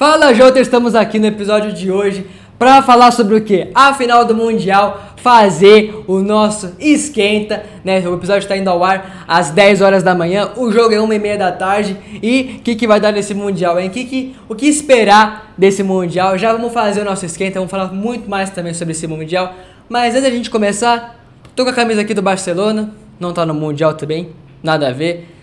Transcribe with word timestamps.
Fala 0.00 0.32
Jota, 0.32 0.58
estamos 0.58 0.94
aqui 0.94 1.18
no 1.18 1.26
episódio 1.26 1.74
de 1.74 1.92
hoje 1.92 2.26
para 2.58 2.80
falar 2.80 3.10
sobre 3.10 3.34
o 3.34 3.44
que? 3.44 3.68
A 3.74 3.92
final 3.92 4.24
do 4.24 4.34
Mundial, 4.34 5.12
fazer 5.16 5.94
o 6.06 6.20
nosso 6.20 6.74
esquenta, 6.80 7.62
né? 7.84 8.00
O 8.08 8.14
episódio 8.14 8.44
está 8.44 8.56
indo 8.56 8.70
ao 8.70 8.82
ar 8.82 9.26
às 9.28 9.50
10 9.50 9.82
horas 9.82 10.02
da 10.02 10.14
manhã, 10.14 10.52
o 10.56 10.72
jogo 10.72 10.94
é 10.94 10.98
1 10.98 11.12
e 11.12 11.18
meia 11.18 11.36
da 11.36 11.52
tarde 11.52 11.98
e 12.22 12.56
o 12.58 12.62
que, 12.62 12.76
que 12.76 12.86
vai 12.86 12.98
dar 12.98 13.12
nesse 13.12 13.34
Mundial, 13.34 13.78
hein? 13.78 13.90
Que, 13.90 14.06
que, 14.06 14.34
o 14.48 14.54
que 14.54 14.64
esperar 14.64 15.52
desse 15.58 15.82
Mundial? 15.82 16.38
Já 16.38 16.54
vamos 16.54 16.72
fazer 16.72 17.02
o 17.02 17.04
nosso 17.04 17.26
esquenta, 17.26 17.58
vamos 17.58 17.70
falar 17.70 17.92
muito 17.92 18.26
mais 18.26 18.48
também 18.48 18.72
sobre 18.72 18.92
esse 18.92 19.06
Mundial, 19.06 19.52
mas 19.86 20.14
antes 20.14 20.22
da 20.22 20.30
gente 20.30 20.48
começar, 20.48 21.22
tô 21.54 21.62
com 21.62 21.72
a 21.72 21.74
camisa 21.74 22.00
aqui 22.00 22.14
do 22.14 22.22
Barcelona, 22.22 22.88
não 23.20 23.34
tá 23.34 23.44
no 23.44 23.52
Mundial 23.52 23.92
também, 23.92 24.30
nada 24.62 24.88
a 24.88 24.92
ver. 24.92 25.39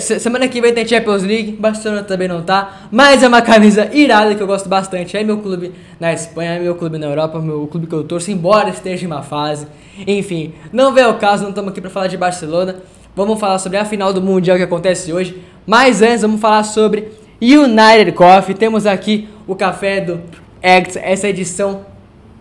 Semana 0.00 0.48
que 0.48 0.58
vem 0.58 0.72
tem 0.72 0.88
Champions 0.88 1.22
League, 1.22 1.52
Barcelona 1.52 2.02
também 2.02 2.26
não 2.26 2.42
tá, 2.42 2.88
mas 2.90 3.22
é 3.22 3.28
uma 3.28 3.42
camisa 3.42 3.90
irada 3.92 4.34
que 4.34 4.42
eu 4.42 4.46
gosto 4.46 4.70
bastante. 4.70 5.16
É 5.16 5.22
meu 5.22 5.36
clube 5.38 5.72
na 6.00 6.14
Espanha, 6.14 6.52
é 6.52 6.58
meu 6.58 6.74
clube 6.74 6.96
na 6.96 7.06
Europa, 7.06 7.38
meu 7.40 7.66
clube 7.66 7.86
que 7.86 7.92
eu 7.92 8.02
torço, 8.02 8.30
embora 8.30 8.70
esteja 8.70 9.04
em 9.04 9.06
uma 9.06 9.22
fase. 9.22 9.66
Enfim, 10.06 10.54
não 10.72 10.94
vê 10.94 11.04
o 11.04 11.14
caso, 11.14 11.42
não 11.42 11.50
estamos 11.50 11.72
aqui 11.72 11.82
para 11.82 11.90
falar 11.90 12.06
de 12.06 12.16
Barcelona. 12.16 12.76
Vamos 13.14 13.38
falar 13.38 13.58
sobre 13.58 13.76
a 13.76 13.84
final 13.84 14.14
do 14.14 14.22
Mundial 14.22 14.56
que 14.56 14.62
acontece 14.62 15.12
hoje. 15.12 15.42
Mas 15.66 16.00
antes, 16.00 16.22
vamos 16.22 16.40
falar 16.40 16.64
sobre 16.64 17.08
United 17.40 18.12
Coffee. 18.12 18.54
Temos 18.54 18.86
aqui 18.86 19.28
o 19.46 19.54
café 19.54 20.00
do 20.00 20.22
Eggs, 20.62 20.98
essa 20.98 21.28
edição 21.28 21.84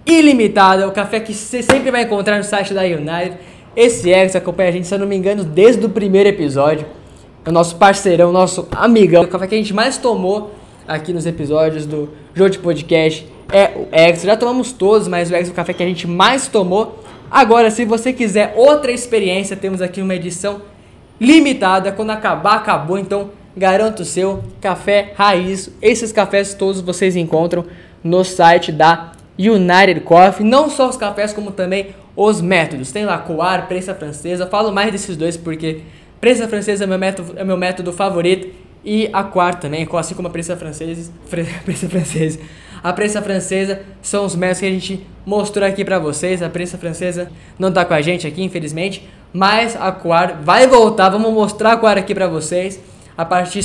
ilimitada, 0.05 0.88
o 0.88 0.91
café 0.91 1.20
que 1.20 1.34
você 1.34 1.62
sempre 1.62 1.91
vai 1.91 2.04
encontrar 2.04 2.38
no 2.38 2.43
site 2.45 2.73
da 2.73 2.84
United. 2.84 3.38
Esse 3.76 4.12
Eggs 4.12 4.38
acompanha 4.38 4.70
a 4.70 4.71
gente, 4.71 4.88
se 4.88 4.95
eu 4.95 4.99
não 4.99 5.07
me 5.07 5.17
engano, 5.17 5.43
desde 5.43 5.85
o 5.85 5.90
primeiro 5.90 6.29
episódio 6.29 6.85
o 7.48 7.52
nosso 7.52 7.76
parceirão, 7.76 8.31
nosso 8.31 8.67
amigão. 8.72 9.23
O 9.23 9.27
café 9.27 9.48
que 9.48 9.55
a 9.55 9.58
gente 9.58 9.73
mais 9.73 9.98
tomou 9.98 10.54
aqui 10.88 11.13
nos 11.13 11.26
episódios 11.26 11.85
do 11.85 12.09
Jogo 12.34 12.49
de 12.49 12.59
Podcast 12.59 13.27
é 13.52 13.71
o 13.76 13.88
X. 13.91 14.23
Já 14.23 14.35
tomamos 14.35 14.71
todos, 14.71 15.07
mas 15.07 15.29
o 15.29 15.35
X 15.35 15.49
é 15.49 15.52
o 15.52 15.54
café 15.54 15.74
que 15.74 15.84
a 15.84 15.85
gente 15.85 16.07
mais 16.07 16.48
tomou. 16.48 17.04
Agora, 17.29 17.70
se 17.70 17.85
você 17.85 18.12
quiser 18.12 18.54
outra 18.55 18.91
experiência, 18.91 19.55
temos 19.55 19.82
aqui 19.82 20.02
uma 20.02 20.15
edição 20.15 20.62
limitada. 21.21 21.91
Quando 21.91 22.10
acabar, 22.10 22.55
acabou. 22.55 22.98
Então, 22.98 23.29
garanto 23.55 23.99
o 23.99 24.05
seu 24.05 24.43
café 24.59 25.13
raiz. 25.15 25.70
Esses 25.82 26.12
cafés 26.12 26.55
todos 26.55 26.82
vocês 26.82 27.15
encontram 27.15 27.65
no 28.04 28.24
site 28.24 28.71
da 28.71 29.12
United 29.37 30.02
Coffee. 30.02 30.46
Não 30.46 30.68
só 30.70 30.90
os 30.90 30.98
cafés, 30.98 31.32
como 31.32 31.52
também 31.52 31.90
os 32.15 32.41
métodos. 32.41 32.91
Tem 32.91 33.05
lá 33.05 33.20
coar, 33.20 33.68
prensa 33.68 33.93
francesa. 33.93 34.48
Falo 34.48 34.71
mais 34.71 34.91
desses 34.91 35.15
dois 35.15 35.37
porque 35.37 35.82
Prensa 36.26 36.48
francesa 36.48 36.85
é 36.85 36.87
meu 36.87 36.98
método, 36.98 37.34
é 37.37 37.43
meu 37.43 37.55
método 37.55 37.93
favorito. 37.93 38.48
E 38.84 39.07
a 39.13 39.23
quarta 39.23 39.62
também, 39.62 39.87
assim 39.93 40.15
como 40.15 40.27
a 40.27 40.31
prensa 40.31 40.57
francesa, 40.57 41.12
prensa 41.63 41.87
francesa. 41.87 42.40
A 42.84 42.91
prensa 42.91 43.21
francesa 43.21 43.81
são 44.01 44.26
os 44.26 44.35
métodos 44.35 44.59
que 44.59 44.65
a 44.65 44.71
gente 44.71 45.07
mostrou 45.23 45.68
aqui 45.68 45.85
para 45.85 45.99
vocês. 45.99 46.41
A 46.41 46.49
prensa 46.49 46.79
francesa 46.79 47.29
não 47.59 47.71
tá 47.71 47.85
com 47.85 47.93
a 47.93 48.01
gente 48.01 48.26
aqui, 48.26 48.41
infelizmente, 48.41 49.07
mas 49.31 49.76
a 49.79 49.91
Quar 49.91 50.41
vai 50.41 50.65
voltar. 50.65 51.09
Vamos 51.09 51.31
mostrar 51.31 51.73
a 51.73 51.77
Quar 51.77 51.96
aqui 51.96 52.15
para 52.15 52.27
vocês. 52.27 52.79
A 53.15 53.23
partir 53.23 53.62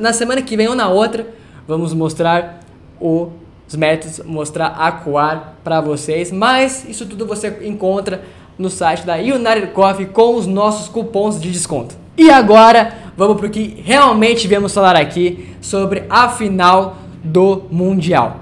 na 0.00 0.12
semana 0.12 0.40
que 0.40 0.56
vem 0.56 0.68
ou 0.68 0.76
na 0.76 0.88
outra, 0.88 1.26
vamos 1.66 1.92
mostrar 1.92 2.60
os 3.00 3.74
métodos, 3.74 4.20
mostrar 4.24 4.68
a 4.68 4.92
Quar 4.92 5.54
para 5.64 5.80
vocês. 5.80 6.30
Mas 6.30 6.88
isso 6.88 7.04
tudo 7.06 7.26
você 7.26 7.58
encontra 7.64 8.22
no 8.58 8.68
site 8.68 9.06
da 9.06 9.16
United 9.16 9.68
Coffee 9.68 10.06
com 10.06 10.34
os 10.34 10.46
nossos 10.46 10.88
cupons 10.88 11.40
de 11.40 11.50
desconto. 11.50 11.94
E 12.16 12.30
agora, 12.30 12.92
vamos 13.16 13.36
para 13.36 13.46
o 13.46 13.50
que 13.50 13.80
realmente 13.84 14.48
viemos 14.48 14.74
falar 14.74 14.96
aqui 14.96 15.54
sobre 15.60 16.02
a 16.10 16.28
final 16.28 16.96
do 17.22 17.62
Mundial. 17.70 18.40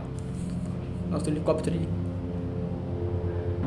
Nossa, 1.10 1.26
o 1.26 1.32
helicóptero 1.32 1.76
aí. 1.76 1.88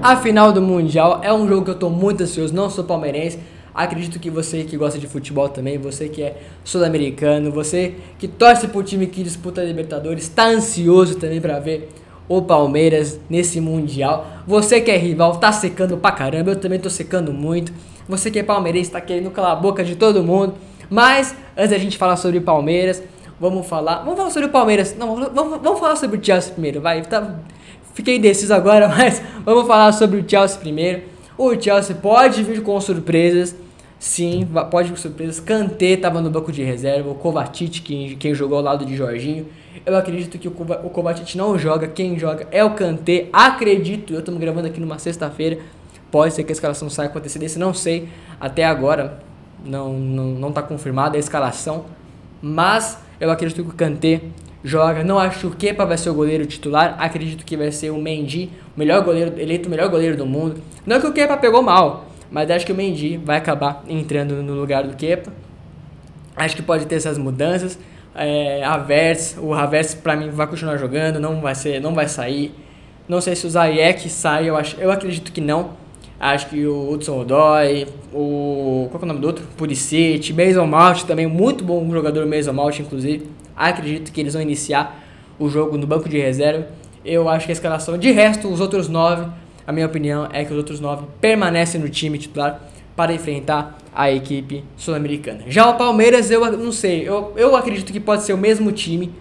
A 0.01 0.15
final 0.15 0.51
do 0.51 0.61
Mundial 0.61 1.19
é 1.21 1.31
um 1.31 1.47
jogo 1.47 1.63
que 1.65 1.69
eu 1.69 1.75
estou 1.75 1.89
muito 1.89 2.23
ansioso, 2.23 2.55
não 2.55 2.69
sou 2.69 2.83
palmeirense. 2.83 3.37
Acredito 3.73 4.19
que 4.19 4.29
você 4.29 4.63
que 4.63 4.75
gosta 4.75 4.97
de 4.97 5.07
futebol 5.07 5.47
também, 5.47 5.77
você 5.77 6.09
que 6.09 6.23
é 6.23 6.41
sul-americano, 6.63 7.51
você 7.51 7.95
que 8.17 8.27
torce 8.27 8.67
para 8.67 8.79
o 8.79 8.83
time 8.83 9.07
que 9.07 9.21
disputa 9.21 9.61
a 9.61 9.63
Libertadores, 9.63 10.23
está 10.23 10.47
ansioso 10.47 11.15
também 11.15 11.39
para 11.39 11.59
ver 11.59 11.89
o 12.29 12.43
Palmeiras 12.43 13.19
nesse 13.27 13.59
Mundial. 13.59 14.25
Você 14.45 14.79
que 14.79 14.91
é 14.91 14.97
rival, 14.97 15.37
tá 15.37 15.51
secando 15.51 15.97
pra 15.97 16.11
caramba, 16.11 16.51
eu 16.51 16.55
também 16.55 16.79
tô 16.79 16.89
secando 16.89 17.33
muito. 17.33 17.73
Você 18.07 18.29
que 18.31 18.39
é 18.39 18.43
palmeirense, 18.43 18.91
tá 18.91 19.01
querendo 19.01 19.31
calar 19.31 19.51
a 19.53 19.55
boca 19.55 19.83
de 19.83 19.95
todo 19.95 20.23
mundo. 20.23 20.53
Mas, 20.89 21.35
antes 21.57 21.71
da 21.71 21.77
gente 21.77 21.97
falar 21.97 22.15
sobre 22.15 22.39
Palmeiras, 22.39 23.03
vamos 23.39 23.67
falar. 23.67 24.03
Vamos 24.03 24.15
falar 24.15 24.29
sobre 24.29 24.47
o 24.47 24.51
Palmeiras. 24.51 24.95
Não, 24.97 25.15
vamos, 25.15 25.59
vamos 25.61 25.79
falar 25.79 25.95
sobre 25.95 26.19
o 26.19 26.23
Chelsea 26.23 26.53
primeiro, 26.53 26.79
vai. 26.81 27.01
Tá, 27.01 27.35
fiquei 27.93 28.17
indeciso 28.17 28.53
agora, 28.53 28.87
mas 28.95 29.21
vamos 29.43 29.67
falar 29.67 29.91
sobre 29.91 30.19
o 30.19 30.25
Chelsea 30.27 30.59
primeiro. 30.59 31.03
O 31.37 31.59
Chelsea 31.59 31.95
pode 31.95 32.43
vir 32.43 32.61
com 32.61 32.79
surpresas. 32.79 33.55
Sim, 33.99 34.47
pode 34.71 34.87
vir 34.87 34.95
com 34.95 35.01
surpresas. 35.01 35.41
Kanté 35.41 35.97
tava 35.97 36.21
no 36.21 36.29
banco 36.29 36.53
de 36.53 36.63
reserva. 36.63 37.09
O 37.09 37.15
Kovacic, 37.15 37.81
quem, 37.81 38.15
quem 38.15 38.33
jogou 38.33 38.57
ao 38.57 38.63
lado 38.63 38.85
de 38.85 38.95
Jorginho. 38.95 39.47
Eu 39.85 39.97
acredito 39.97 40.39
que 40.39 40.47
o, 40.47 40.51
o 40.51 40.89
Kovacic 40.89 41.37
não 41.37 41.59
joga, 41.59 41.87
quem 41.87 42.17
joga 42.17 42.47
é 42.49 42.63
o 42.63 42.71
Kanté. 42.71 43.27
Acredito, 43.33 44.13
eu 44.13 44.19
estamos 44.19 44.39
gravando 44.39 44.67
aqui 44.67 44.79
numa 44.79 44.97
sexta-feira. 44.97 45.59
Pode 46.09 46.33
ser 46.33 46.45
que 46.45 46.51
a 46.51 46.53
escalação 46.53 46.89
saia 46.89 47.09
com 47.09 47.19
antecedência, 47.19 47.59
não 47.59 47.73
sei. 47.73 48.07
Até 48.39 48.63
agora 48.63 49.19
não, 49.65 49.93
não, 49.93 50.25
não 50.27 50.51
tá 50.51 50.61
confirmada 50.61 51.17
a 51.17 51.19
escalação. 51.19 51.85
Mas 52.41 52.97
eu 53.19 53.29
acredito 53.29 53.63
que 53.63 53.69
o 53.69 53.73
Kanté 53.73 54.21
joga. 54.63 55.03
Não 55.03 55.19
acho 55.19 55.39
que 55.39 55.47
o 55.47 55.51
Kepa 55.51 55.85
vai 55.85 55.97
ser 55.97 56.09
o 56.09 56.13
goleiro 56.13 56.45
titular. 56.45 56.95
Acredito 56.99 57.43
que 57.43 57.57
vai 57.57 57.71
ser 57.71 57.89
o 57.89 57.97
Mendy, 57.97 58.49
o 58.75 58.79
melhor 58.79 59.03
goleiro, 59.03 59.39
eleito 59.39 59.67
o 59.67 59.69
melhor 59.69 59.89
goleiro 59.89 60.15
do 60.15 60.25
mundo. 60.25 60.61
Não 60.85 61.01
que 61.01 61.07
o 61.07 61.13
Kepa 61.13 61.37
pegou 61.37 61.61
mal, 61.61 62.08
mas 62.31 62.49
acho 62.51 62.65
que 62.65 62.71
o 62.71 62.75
Mendy 62.75 63.17
vai 63.17 63.37
acabar 63.37 63.83
entrando 63.87 64.41
no 64.43 64.53
lugar 64.53 64.83
do 64.83 64.95
Kepa. 64.95 65.31
Acho 66.35 66.55
que 66.55 66.61
pode 66.61 66.85
ter 66.85 66.95
essas 66.95 67.17
mudanças 67.17 67.77
é, 68.15 68.61
o 69.41 69.53
Havertz 69.53 69.93
para 69.93 70.15
mim 70.15 70.29
vai 70.29 70.47
continuar 70.47 70.77
jogando, 70.77 71.19
não 71.19 71.39
vai 71.41 71.55
ser, 71.55 71.79
não 71.79 71.93
vai 71.93 72.07
sair. 72.07 72.53
Não 73.07 73.21
sei 73.21 73.35
se 73.35 73.47
o 73.47 73.49
Zayek 73.49 74.09
sai, 74.09 74.49
eu 74.49 74.55
acho, 74.55 74.79
eu 74.79 74.91
acredito 74.91 75.31
que 75.31 75.41
não. 75.41 75.71
Acho 76.19 76.49
que 76.49 76.65
o 76.65 76.91
Hudson 76.91 77.21
Odoi, 77.21 77.87
o 78.13 78.87
qual 78.91 79.01
é 79.01 79.05
o 79.05 79.07
nome 79.07 79.21
do 79.21 79.27
outro? 79.27 79.45
Pulisic, 79.55 80.33
Mason 80.33 80.67
Mount 80.67 81.03
também, 81.03 81.25
muito 81.25 81.63
bom 81.63 81.89
jogador 81.91 82.25
Mason 82.25 82.51
Mount 82.51 82.79
inclusive. 82.79 83.29
Acredito 83.55 84.11
que 84.11 84.19
eles 84.19 84.33
vão 84.33 84.41
iniciar 84.41 85.01
o 85.39 85.47
jogo 85.49 85.77
no 85.77 85.87
banco 85.87 86.09
de 86.09 86.19
reserva. 86.19 86.67
Eu 87.05 87.29
acho 87.29 87.45
que 87.45 87.51
a 87.51 87.53
escalação 87.53 87.97
de 87.97 88.11
resto, 88.11 88.49
os 88.49 88.59
outros 88.59 88.89
nove, 88.89 89.27
a 89.69 89.71
minha 89.71 89.85
opinião 89.85 90.27
é 90.33 90.43
que 90.43 90.51
os 90.51 90.57
outros 90.57 90.79
nove 90.79 91.05
permanecem 91.21 91.79
no 91.79 91.87
time 91.87 92.17
titular 92.17 92.59
para 92.95 93.13
enfrentar 93.13 93.77
a 93.93 94.11
equipe 94.11 94.63
sul-americana. 94.75 95.43
Já 95.45 95.69
o 95.69 95.77
Palmeiras, 95.77 96.31
eu 96.31 96.57
não 96.57 96.71
sei, 96.71 97.07
eu, 97.07 97.33
eu 97.35 97.55
acredito 97.55 97.93
que 97.93 97.99
pode 97.99 98.23
ser 98.23 98.33
o 98.33 98.37
mesmo 98.37 98.71
time 98.71 99.13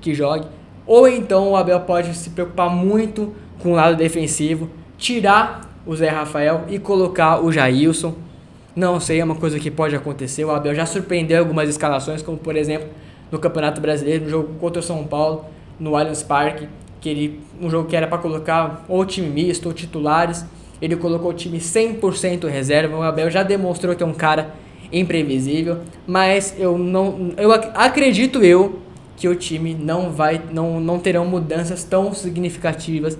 que 0.00 0.14
jogue, 0.14 0.46
ou 0.86 1.06
então 1.06 1.50
o 1.50 1.56
Abel 1.56 1.80
pode 1.80 2.14
se 2.14 2.30
preocupar 2.30 2.70
muito 2.70 3.34
com 3.58 3.72
o 3.72 3.74
lado 3.74 3.94
defensivo, 3.94 4.70
tirar 4.96 5.70
o 5.84 5.94
Zé 5.94 6.08
Rafael 6.08 6.64
e 6.70 6.78
colocar 6.78 7.44
o 7.44 7.52
Jailson. 7.52 8.14
Não 8.74 8.98
sei, 9.00 9.20
é 9.20 9.24
uma 9.24 9.34
coisa 9.34 9.60
que 9.60 9.70
pode 9.70 9.94
acontecer. 9.94 10.46
O 10.46 10.50
Abel 10.50 10.74
já 10.74 10.86
surpreendeu 10.86 11.40
algumas 11.40 11.68
escalações, 11.68 12.22
como 12.22 12.38
por 12.38 12.56
exemplo 12.56 12.88
no 13.30 13.38
Campeonato 13.38 13.82
Brasileiro, 13.82 14.24
no 14.24 14.30
jogo 14.30 14.54
contra 14.58 14.80
o 14.80 14.82
São 14.82 15.04
Paulo, 15.04 15.44
no 15.78 15.94
Allianz 15.94 16.22
Parque, 16.22 16.66
que 17.00 17.08
ele, 17.08 17.40
um 17.60 17.70
jogo 17.70 17.88
que 17.88 17.96
era 17.96 18.06
para 18.06 18.18
colocar 18.18 18.84
ou 18.88 19.04
time 19.04 19.28
misto 19.28 19.66
ou 19.66 19.72
titulares 19.72 20.44
ele 20.80 20.96
colocou 20.96 21.30
o 21.30 21.34
time 21.34 21.58
100% 21.58 22.48
reserva. 22.48 22.96
O 22.96 23.02
Abel 23.02 23.30
já 23.30 23.42
demonstrou 23.42 23.94
que 23.94 24.02
é 24.02 24.06
um 24.06 24.14
cara 24.14 24.54
imprevisível, 24.92 25.78
mas 26.06 26.54
eu 26.58 26.76
não 26.76 27.32
eu 27.36 27.52
acredito 27.52 28.42
eu 28.42 28.80
que 29.16 29.28
o 29.28 29.36
time 29.36 29.74
não 29.74 30.10
vai 30.10 30.40
não, 30.50 30.80
não 30.80 30.98
terão 30.98 31.24
mudanças 31.26 31.84
tão 31.84 32.12
significativas 32.12 33.16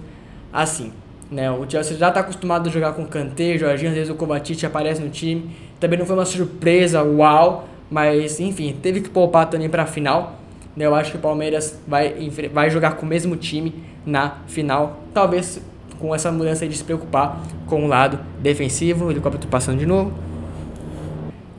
assim. 0.53 0.93
Né, 1.31 1.49
o 1.49 1.65
Chelsea 1.69 1.97
já 1.97 2.09
está 2.09 2.21
acostumado 2.21 2.69
a 2.69 2.73
jogar 2.73 2.93
com 2.95 3.07
Kanté, 3.07 3.57
Jorginho, 3.57 3.91
às 3.91 3.97
vezes 3.97 4.11
o 4.11 4.17
Kovacic 4.17 4.67
aparece 4.67 5.01
no 5.01 5.11
time. 5.11 5.49
Também 5.79 5.97
não 5.97 6.05
foi 6.05 6.17
uma 6.17 6.25
surpresa, 6.25 7.05
uau, 7.05 7.69
mas 7.89 8.41
enfim, 8.41 8.77
teve 8.83 9.01
que 9.01 9.09
poupar 9.09 9.49
também 9.49 9.69
para 9.69 9.85
a 9.85 9.87
final. 9.87 10.40
Né, 10.77 10.87
eu 10.87 10.95
acho 10.95 11.13
que 11.13 11.17
o 11.17 11.21
Palmeiras 11.21 11.79
vai, 11.87 12.15
vai 12.53 12.71
jogar 12.71 12.93
com 12.93 13.05
o 13.05 13.09
mesmo 13.09 13.37
time 13.37 13.75
na 14.05 14.39
final. 14.47 15.01
Talvez 15.13 15.61
com 15.99 16.15
essa 16.15 16.33
mudança 16.33 16.67
de 16.67 16.77
se 16.77 16.83
preocupar 16.83 17.41
com 17.67 17.85
o 17.85 17.87
lado 17.87 18.19
defensivo. 18.41 19.11
Helicóptero 19.11 19.49
passando 19.49 19.79
de 19.79 19.87
novo. 19.87 20.13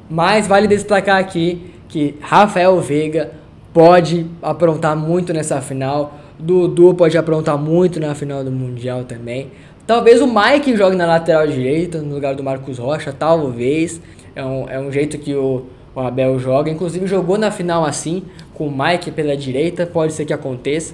Mas 0.10 0.48
vale 0.48 0.68
destacar 0.68 1.18
aqui 1.18 1.72
que 1.88 2.16
Rafael 2.22 2.80
Veiga 2.82 3.32
pode 3.74 4.26
aprontar 4.42 4.96
muito 4.96 5.32
nessa 5.32 5.62
final. 5.62 6.18
Dudu 6.38 6.94
pode 6.94 7.18
aprontar 7.18 7.58
muito 7.58 8.00
na 8.00 8.16
final 8.16 8.44
do 8.44 8.52
Mundial 8.52 9.04
também. 9.04 9.52
Talvez 9.86 10.22
o 10.22 10.28
Mike 10.28 10.76
jogue 10.76 10.96
na 10.96 11.06
lateral 11.06 11.48
direita, 11.48 12.02
no 12.02 12.16
lugar 12.16 12.36
do 12.36 12.44
Marcos 12.44 12.78
Rocha, 12.78 13.14
talvez. 13.14 14.02
É 14.36 14.44
um, 14.44 14.70
é 14.70 14.80
um 14.80 14.92
jeito 14.92 15.18
que 15.18 15.36
o, 15.36 15.66
o 15.96 16.00
Abel 16.00 16.40
joga. 16.40 16.70
Inclusive 16.70 17.08
jogou 17.08 17.38
na 17.38 17.52
final 17.52 17.86
assim, 17.86 18.24
com 18.54 18.68
o 18.68 18.72
Mike 18.72 19.12
pela 19.12 19.36
direita, 19.36 19.86
pode 19.86 20.14
ser 20.14 20.26
que 20.26 20.34
aconteça, 20.34 20.94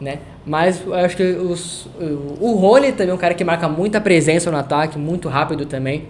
né? 0.00 0.18
Mas 0.46 0.82
eu 0.84 0.94
acho 0.94 1.16
que 1.16 1.22
os, 1.22 1.88
o 2.40 2.54
Rony 2.54 2.92
também 2.92 3.10
é 3.10 3.14
um 3.14 3.18
cara 3.18 3.34
que 3.34 3.44
marca 3.44 3.68
muita 3.68 4.00
presença 4.00 4.50
no 4.50 4.56
ataque, 4.56 4.98
muito 4.98 5.28
rápido 5.28 5.66
também. 5.66 6.04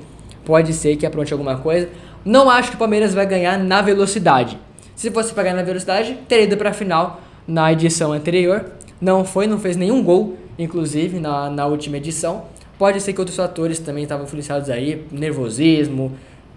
Pode 0.44 0.73
ser 0.73 0.97
que 0.97 1.05
apronte 1.05 1.32
alguma 1.32 1.56
coisa. 1.56 1.88
Não 2.25 2.49
acho 2.49 2.71
que 2.71 2.77
o 2.77 2.79
Palmeiras 2.79 3.12
vai 3.12 3.27
ganhar 3.27 3.59
na 3.59 3.82
velocidade. 3.82 4.59
Se 4.94 5.11
fosse 5.11 5.32
para 5.32 5.44
ganhar 5.44 5.56
na 5.56 5.62
velocidade, 5.62 6.19
teria 6.29 6.44
ido 6.44 6.56
para 6.56 6.71
a 6.71 6.73
final 6.73 7.21
na 7.47 7.73
edição 7.73 8.12
anterior. 8.12 8.67
Não 9.00 9.25
foi, 9.25 9.47
não 9.47 9.59
fez 9.59 9.77
nenhum 9.77 10.03
gol, 10.03 10.37
inclusive, 10.59 11.19
na, 11.19 11.49
na 11.49 11.67
última 11.67 11.97
edição. 11.97 12.44
Pode 12.79 13.00
ser 13.00 13.12
que 13.12 13.21
outros 13.21 13.37
fatores 13.37 13.79
também 13.79 14.05
estavam 14.05 14.25
influenciados 14.25 14.71
aí, 14.71 15.05
nervosismo, 15.11 16.12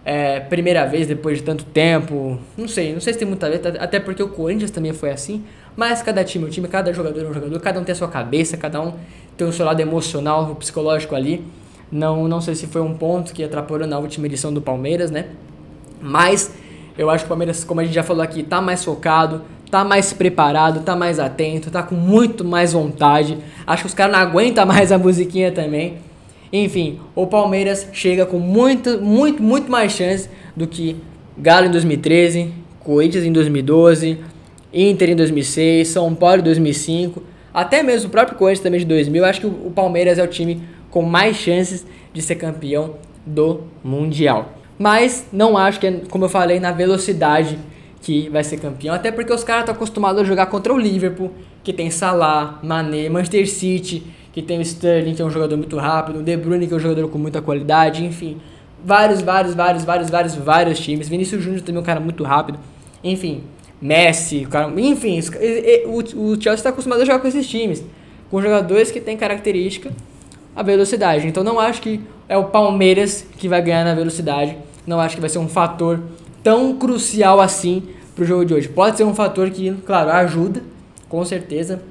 é, 0.05 0.39
primeira 0.39 0.85
vez 0.85 1.07
depois 1.07 1.37
de 1.37 1.43
tanto 1.43 1.63
tempo. 1.65 2.37
Não 2.57 2.67
sei, 2.67 2.93
não 2.93 2.99
sei 2.99 3.13
se 3.13 3.19
tem 3.19 3.27
muita 3.27 3.47
a 3.47 3.49
ver, 3.49 3.61
até 3.79 3.99
porque 3.99 4.21
o 4.21 4.29
Corinthians 4.29 4.71
também 4.71 4.93
foi 4.93 5.11
assim. 5.11 5.43
Mas 5.75 6.01
cada 6.01 6.23
time 6.23 6.45
é 6.45 6.47
um 6.47 6.49
time, 6.49 6.67
cada 6.67 6.93
jogador 6.93 7.19
é 7.21 7.27
um 7.27 7.33
jogador, 7.33 7.59
cada 7.59 7.79
um 7.79 7.83
tem 7.83 7.93
a 7.93 7.95
sua 7.95 8.07
cabeça, 8.07 8.57
cada 8.57 8.81
um 8.81 8.93
tem 9.37 9.47
o 9.47 9.51
seu 9.51 9.65
lado 9.65 9.79
emocional, 9.79 10.51
o 10.51 10.55
psicológico 10.55 11.15
ali. 11.15 11.43
Não, 11.91 12.27
não 12.27 12.41
sei 12.41 12.55
se 12.55 12.67
foi 12.67 12.81
um 12.81 12.93
ponto 12.93 13.33
que 13.33 13.43
atrapalhou 13.43 13.87
na 13.87 13.97
última 13.97 14.25
edição 14.25 14.53
do 14.53 14.61
Palmeiras, 14.61 15.09
né? 15.09 15.27
Mas 16.01 16.53
eu 16.97 17.09
acho 17.09 17.23
que 17.23 17.27
o 17.27 17.29
Palmeiras, 17.29 17.63
como 17.63 17.79
a 17.79 17.83
gente 17.83 17.93
já 17.93 18.03
falou 18.03 18.21
aqui, 18.21 18.43
tá 18.43 18.61
mais 18.61 18.83
focado, 18.83 19.41
tá 19.71 19.83
mais 19.83 20.13
preparado, 20.13 20.81
tá 20.81 20.95
mais 20.95 21.19
atento, 21.19 21.71
tá 21.71 21.81
com 21.81 21.95
muito 21.95 22.43
mais 22.45 22.73
vontade. 22.73 23.37
Acho 23.65 23.83
que 23.83 23.87
os 23.87 23.93
caras 23.93 24.13
não 24.13 24.19
aguentam 24.19 24.65
mais 24.65 24.91
a 24.91 24.97
musiquinha 24.97 25.51
também. 25.51 25.97
Enfim, 26.53 26.99
o 27.15 27.25
Palmeiras 27.25 27.87
chega 27.91 28.27
com 28.27 28.37
muito, 28.37 29.01
muito, 29.01 29.41
muito 29.41 29.71
mais 29.71 29.91
chance 29.91 30.29
do 30.55 30.67
que 30.67 30.95
Galo 31.35 31.65
em 31.65 31.71
2013, 31.71 32.53
Corinthians 32.79 33.23
em 33.23 33.31
2012, 33.31 34.19
Inter 34.71 35.09
em 35.09 35.15
2006, 35.15 35.87
São 35.87 36.13
Paulo 36.13 36.41
em 36.41 36.43
2005, 36.43 37.23
até 37.51 37.81
mesmo 37.81 38.07
o 38.07 38.11
próprio 38.11 38.37
Corinthians 38.37 38.63
também 38.63 38.79
de 38.79 38.85
2000. 38.85 39.25
Acho 39.25 39.41
que 39.41 39.47
o 39.47 39.71
Palmeiras 39.73 40.19
é 40.19 40.23
o 40.23 40.27
time 40.27 40.61
com 40.91 41.01
mais 41.01 41.37
chances 41.37 41.87
de 42.13 42.21
ser 42.21 42.35
campeão 42.35 42.97
do 43.25 43.61
Mundial. 43.83 44.53
Mas 44.77 45.25
não 45.33 45.57
acho 45.57 45.79
que, 45.79 45.87
é, 45.87 46.01
como 46.07 46.25
eu 46.25 46.29
falei, 46.29 46.59
na 46.59 46.71
velocidade 46.71 47.57
que 47.99 48.29
vai 48.29 48.43
ser 48.43 48.59
campeão, 48.59 48.93
até 48.93 49.11
porque 49.11 49.33
os 49.33 49.43
caras 49.43 49.61
estão 49.61 49.73
acostumados 49.73 50.21
a 50.21 50.25
jogar 50.25 50.47
contra 50.47 50.71
o 50.71 50.77
Liverpool, 50.77 51.31
que 51.63 51.73
tem 51.73 51.89
Salah, 51.89 52.59
Mané, 52.61 53.09
Manchester 53.09 53.49
City, 53.49 54.03
que 54.33 54.41
tem 54.41 54.57
o 54.57 54.61
Sterling, 54.61 55.13
que 55.13 55.21
é 55.21 55.25
um 55.25 55.29
jogador 55.29 55.55
muito 55.55 55.77
rápido, 55.77 56.19
o 56.19 56.23
De 56.23 56.35
Bruyne, 56.35 56.67
que 56.67 56.73
é 56.73 56.75
um 56.75 56.79
jogador 56.79 57.07
com 57.07 57.19
muita 57.19 57.41
qualidade, 57.41 58.03
enfim. 58.03 58.41
Vários, 58.83 59.21
vários, 59.21 59.53
vários, 59.53 59.85
vários, 59.85 60.09
vários, 60.09 60.35
vários 60.35 60.79
times. 60.79 61.07
Vinícius 61.07 61.41
Júnior 61.41 61.61
também 61.61 61.77
é 61.77 61.81
um 61.81 61.85
cara 61.85 61.99
muito 61.99 62.23
rápido. 62.23 62.59
Enfim, 63.03 63.43
Messi, 63.79 64.45
cara, 64.49 64.71
enfim, 64.75 65.19
o, 65.85 65.97
o 65.97 66.33
Chelsea 66.35 66.53
está 66.53 66.69
acostumado 66.69 67.01
a 67.01 67.05
jogar 67.05 67.19
com 67.19 67.27
esses 67.27 67.47
times, 67.47 67.83
com 68.31 68.41
jogadores 68.41 68.89
que 68.89 68.99
têm 68.99 69.15
característica 69.15 69.91
a 70.55 70.63
velocidade. 70.63 71.27
Então 71.27 71.43
não 71.43 71.59
acho 71.59 71.81
que 71.81 72.01
é 72.27 72.37
o 72.37 72.45
Palmeiras 72.45 73.25
que 73.37 73.47
vai 73.47 73.61
ganhar 73.61 73.83
na 73.83 73.93
velocidade. 73.93 74.57
Não 74.85 74.99
acho 74.99 75.15
que 75.15 75.21
vai 75.21 75.29
ser 75.29 75.39
um 75.39 75.47
fator 75.47 76.01
tão 76.41 76.75
crucial 76.77 77.39
assim 77.39 77.83
para 78.15 78.23
o 78.23 78.25
jogo 78.25 78.45
de 78.45 78.53
hoje. 78.53 78.67
Pode 78.67 78.97
ser 78.97 79.03
um 79.03 79.13
fator 79.13 79.49
que, 79.49 79.71
claro, 79.85 80.09
ajuda, 80.11 80.61
com 81.07 81.23
certeza, 81.23 81.81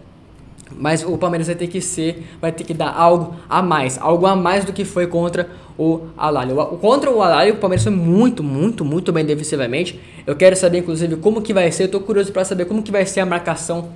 mas 0.78 1.04
o 1.04 1.16
Palmeiras 1.18 1.46
vai 1.46 1.56
ter 1.56 1.66
que 1.66 1.80
ser, 1.80 2.26
vai 2.40 2.52
ter 2.52 2.64
que 2.64 2.74
dar 2.74 2.92
algo 2.94 3.34
a 3.48 3.62
mais, 3.62 3.98
algo 3.98 4.26
a 4.26 4.36
mais 4.36 4.64
do 4.64 4.72
que 4.72 4.84
foi 4.84 5.06
contra 5.06 5.48
o 5.78 6.00
Alalho. 6.16 6.54
Contra 6.80 7.10
o 7.10 7.22
Alalho, 7.22 7.54
o 7.54 7.56
Palmeiras 7.56 7.82
foi 7.82 7.92
muito, 7.92 8.42
muito, 8.42 8.84
muito 8.84 9.12
bem 9.12 9.24
defensivamente. 9.24 9.98
Eu 10.26 10.36
quero 10.36 10.54
saber, 10.56 10.78
inclusive, 10.78 11.16
como 11.16 11.42
que 11.42 11.52
vai 11.52 11.70
ser. 11.72 11.84
Eu 11.84 11.88
tô 11.88 12.00
curioso 12.00 12.32
para 12.32 12.44
saber 12.44 12.66
como 12.66 12.82
que 12.82 12.92
vai 12.92 13.06
ser 13.06 13.20
a 13.20 13.26
marcação 13.26 13.88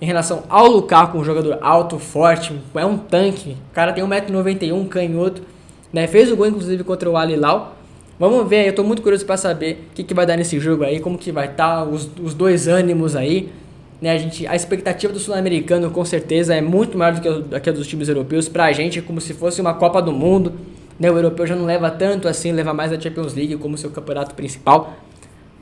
em 0.00 0.06
relação 0.06 0.42
ao 0.48 0.66
Lukaku, 0.66 1.18
um 1.18 1.24
jogador 1.24 1.58
alto, 1.62 1.98
forte, 1.98 2.52
é 2.74 2.84
um 2.84 2.98
tanque. 2.98 3.56
O 3.70 3.74
cara 3.74 3.92
tem 3.92 4.04
1,91m, 4.04 4.88
canhoto. 4.88 5.42
Né? 5.92 6.06
Fez 6.06 6.30
o 6.30 6.36
gol, 6.36 6.46
inclusive, 6.46 6.82
contra 6.84 7.08
o 7.08 7.16
Alilau. 7.16 7.76
Vamos 8.18 8.48
ver, 8.48 8.66
eu 8.68 8.74
tô 8.74 8.84
muito 8.84 9.02
curioso 9.02 9.26
para 9.26 9.36
saber 9.36 9.88
o 9.90 9.94
que, 9.94 10.04
que 10.04 10.14
vai 10.14 10.24
dar 10.24 10.36
nesse 10.36 10.60
jogo 10.60 10.84
aí, 10.84 11.00
como 11.00 11.18
que 11.18 11.32
vai 11.32 11.46
estar, 11.46 11.78
tá, 11.78 11.84
os, 11.84 12.08
os 12.22 12.32
dois 12.32 12.68
ânimos 12.68 13.16
aí. 13.16 13.50
Né, 14.00 14.10
a, 14.10 14.18
gente, 14.18 14.46
a 14.46 14.54
expectativa 14.54 15.12
do 15.12 15.18
sul-americano 15.18 15.90
com 15.90 16.04
certeza 16.04 16.54
é 16.54 16.60
muito 16.60 16.98
maior 16.98 17.14
do 17.14 17.20
que 17.20 17.54
a, 17.54 17.60
que 17.60 17.70
a 17.70 17.72
dos 17.72 17.86
times 17.86 18.08
europeus. 18.08 18.48
Pra 18.48 18.72
gente 18.72 18.98
é 18.98 19.02
como 19.02 19.20
se 19.20 19.34
fosse 19.34 19.60
uma 19.60 19.74
Copa 19.74 20.02
do 20.02 20.12
Mundo. 20.12 20.52
Né, 20.98 21.10
o 21.10 21.16
europeu 21.16 21.46
já 21.46 21.56
não 21.56 21.64
leva 21.64 21.90
tanto 21.90 22.28
assim, 22.28 22.52
leva 22.52 22.72
mais 22.72 22.92
a 22.92 23.00
Champions 23.00 23.34
League 23.34 23.56
como 23.56 23.76
seu 23.78 23.90
campeonato 23.90 24.34
principal. 24.34 24.96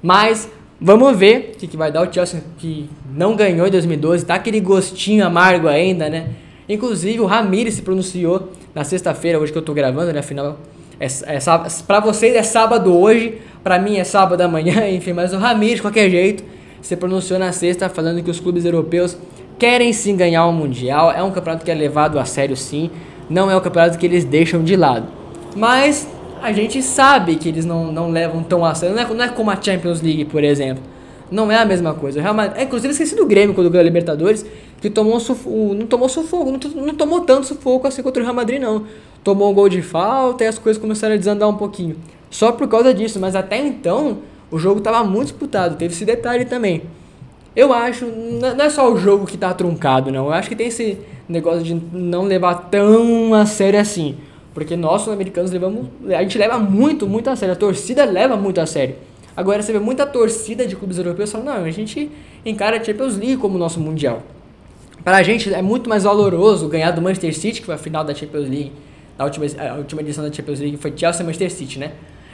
Mas 0.02 0.49
vamos 0.81 1.17
ver 1.17 1.52
o 1.55 1.58
que, 1.58 1.67
que 1.67 1.76
vai 1.76 1.93
dar 1.93 2.08
o 2.08 2.12
Chelsea 2.12 2.43
que 2.58 2.90
não 3.14 3.37
ganhou 3.37 3.67
em 3.67 3.70
2012. 3.70 4.26
Tá 4.26 4.34
aquele 4.34 4.61
gostinho 4.61 5.25
amargo 5.25 5.69
ainda, 5.69 6.08
né? 6.11 6.31
Inclusive 6.69 7.20
o 7.20 7.26
Ramires 7.26 7.75
se 7.75 7.82
pronunciou 7.82 8.50
na 8.75 8.84
sexta-feira, 8.84 9.38
hoje 9.38 9.52
que 9.52 9.58
eu 9.58 9.62
tô 9.62 9.75
gravando, 9.75 10.12
né? 10.12 10.20
Afinal, 10.20 10.58
é, 10.99 11.06
é, 11.06 11.38
pra 11.87 12.00
vocês 12.00 12.34
é 12.34 12.43
sábado 12.43 12.96
hoje, 12.96 13.38
pra 13.62 13.79
mim 13.79 13.96
é 13.96 14.05
sábado 14.05 14.40
amanhã, 14.40 14.88
enfim, 14.90 15.12
mas 15.12 15.32
o 15.32 15.38
Ramires, 15.38 15.76
de 15.76 15.82
qualquer 15.82 16.08
jeito, 16.08 16.44
se 16.82 16.96
pronunciou 16.96 17.38
na 17.38 17.52
sexta 17.52 17.88
falando 17.88 18.23
que 18.23 18.31
os 18.31 18.40
clubes 18.40 18.64
europeus 18.64 19.17
querem 19.58 19.93
sim 19.93 20.17
ganhar 20.17 20.44
o 20.46 20.52
Mundial. 20.52 21.12
É 21.12 21.23
um 21.23 21.31
campeonato 21.31 21.64
que 21.64 21.70
é 21.70 21.75
levado 21.75 22.19
a 22.19 22.25
sério 22.25 22.56
sim. 22.56 22.90
Não 23.31 23.50
é 23.50 23.56
um 23.56 23.61
campeonato 23.61 23.96
que 23.96 24.05
eles 24.05 24.25
deixam 24.25 24.62
de 24.62 24.76
lado. 24.76 25.06
Mas 25.56 26.08
a 26.43 26.52
gente 26.52 26.82
sabe 26.82 27.37
que 27.37 27.49
eles 27.49 27.64
não, 27.64 27.93
não 27.93 28.11
levam 28.11 28.43
tão 28.43 28.64
a 28.64 28.75
sério. 28.75 28.96
Não 28.96 29.02
é, 29.02 29.14
não 29.14 29.25
é 29.25 29.29
como 29.29 29.50
a 29.50 29.62
Champions 29.62 30.02
League, 30.02 30.25
por 30.25 30.43
exemplo. 30.43 30.82
Não 31.31 31.50
é 31.50 31.56
a 31.56 31.64
mesma 31.64 31.94
coisa. 31.94 32.19
O 32.19 32.23
Real 32.23 32.34
Madrid, 32.34 32.61
é, 32.61 32.64
inclusive, 32.64 32.93
esqueci 32.93 33.14
do 33.14 33.25
Grêmio 33.25 33.55
quando 33.55 33.70
ganhou 33.70 33.81
a 33.81 33.84
Libertadores, 33.84 34.44
que 34.81 34.90
tomou 34.90 35.19
sufoco, 35.20 35.73
não 35.73 35.87
tomou 35.87 36.08
sufoco, 36.08 36.50
não, 36.50 36.84
não 36.84 36.94
tomou 36.94 37.20
tanto 37.20 37.46
sufoco 37.46 37.87
assim 37.87 38.02
contra 38.02 38.20
o 38.20 38.25
Real 38.25 38.34
Madrid, 38.34 38.61
não. 38.61 38.84
Tomou 39.23 39.50
um 39.50 39.55
gol 39.55 39.69
de 39.69 39.81
falta 39.81 40.44
e 40.44 40.46
as 40.49 40.58
coisas 40.58 40.82
começaram 40.82 41.14
a 41.14 41.17
desandar 41.17 41.49
um 41.49 41.56
pouquinho. 41.56 41.96
Só 42.29 42.50
por 42.50 42.67
causa 42.69 42.93
disso, 42.93 43.20
mas 43.20 43.37
até 43.37 43.56
então 43.58 44.19
o 44.52 44.58
jogo 44.58 44.78
estava 44.78 45.02
muito 45.02 45.28
disputado, 45.28 45.76
teve 45.76 45.94
esse 45.94 46.04
detalhe 46.04 46.44
também. 46.44 46.82
Eu 47.56 47.72
acho, 47.72 48.06
não 48.06 48.64
é 48.64 48.70
só 48.70 48.93
o 48.93 48.99
jogo 48.99 49.26
que 49.26 49.34
está 49.34 49.52
truncado, 49.52 50.12
não. 50.12 50.26
Eu 50.26 50.32
acho 50.32 50.49
que 50.49 50.54
tem 50.54 50.69
esse 50.69 50.99
negócio 51.28 51.62
de 51.62 51.75
não 51.75 52.25
levar 52.25 52.69
tão 52.70 53.34
a 53.34 53.44
sério 53.46 53.81
assim. 53.81 54.16
Porque 54.54 54.76
nós, 54.76 55.08
americanos, 55.08 55.50
levamos. 55.50 55.87
A 56.06 56.22
gente 56.22 56.37
leva 56.37 56.58
muito, 56.58 57.06
muito 57.06 57.28
a 57.28 57.37
sério. 57.37 57.54
A 57.54 57.56
torcida 57.56 58.04
leva 58.04 58.37
muito 58.37 58.60
a 58.60 58.66
sério. 58.66 58.96
Agora 59.34 59.62
você 59.62 59.72
vê 59.72 59.78
muita 59.78 60.06
torcida 60.06 60.66
de 60.66 60.76
clubes 60.76 60.98
europeus 60.98 61.32
falando, 61.32 61.46
não, 61.46 61.64
a 61.64 61.70
gente 61.70 62.10
encara 62.44 62.78
a 62.78 62.84
Champions 62.84 63.16
League 63.16 63.38
como 63.38 63.56
nosso 63.56 63.81
Mundial. 63.81 64.22
Para 65.02 65.16
a 65.16 65.22
gente 65.22 65.53
é 65.53 65.62
muito 65.62 65.88
mais 65.88 66.05
valoroso 66.05 66.69
ganhar 66.69 66.91
do 66.91 67.00
Manchester 67.00 67.34
City, 67.34 67.60
que 67.60 67.67
foi 67.67 67.74
a 67.74 67.79
final 67.79 68.05
da 68.05 68.15
Champions 68.15 68.48
League, 68.48 68.72
a 69.19 69.24
última, 69.24 69.46
a 69.70 69.74
última 69.76 70.03
edição 70.03 70.22
da 70.22 70.32
Champions 70.32 70.60
League 70.60 70.76
foi 70.76 70.93
Chelsea 70.94 71.24
Manchester 71.24 71.50
City, 71.50 71.79
né? 71.79 71.93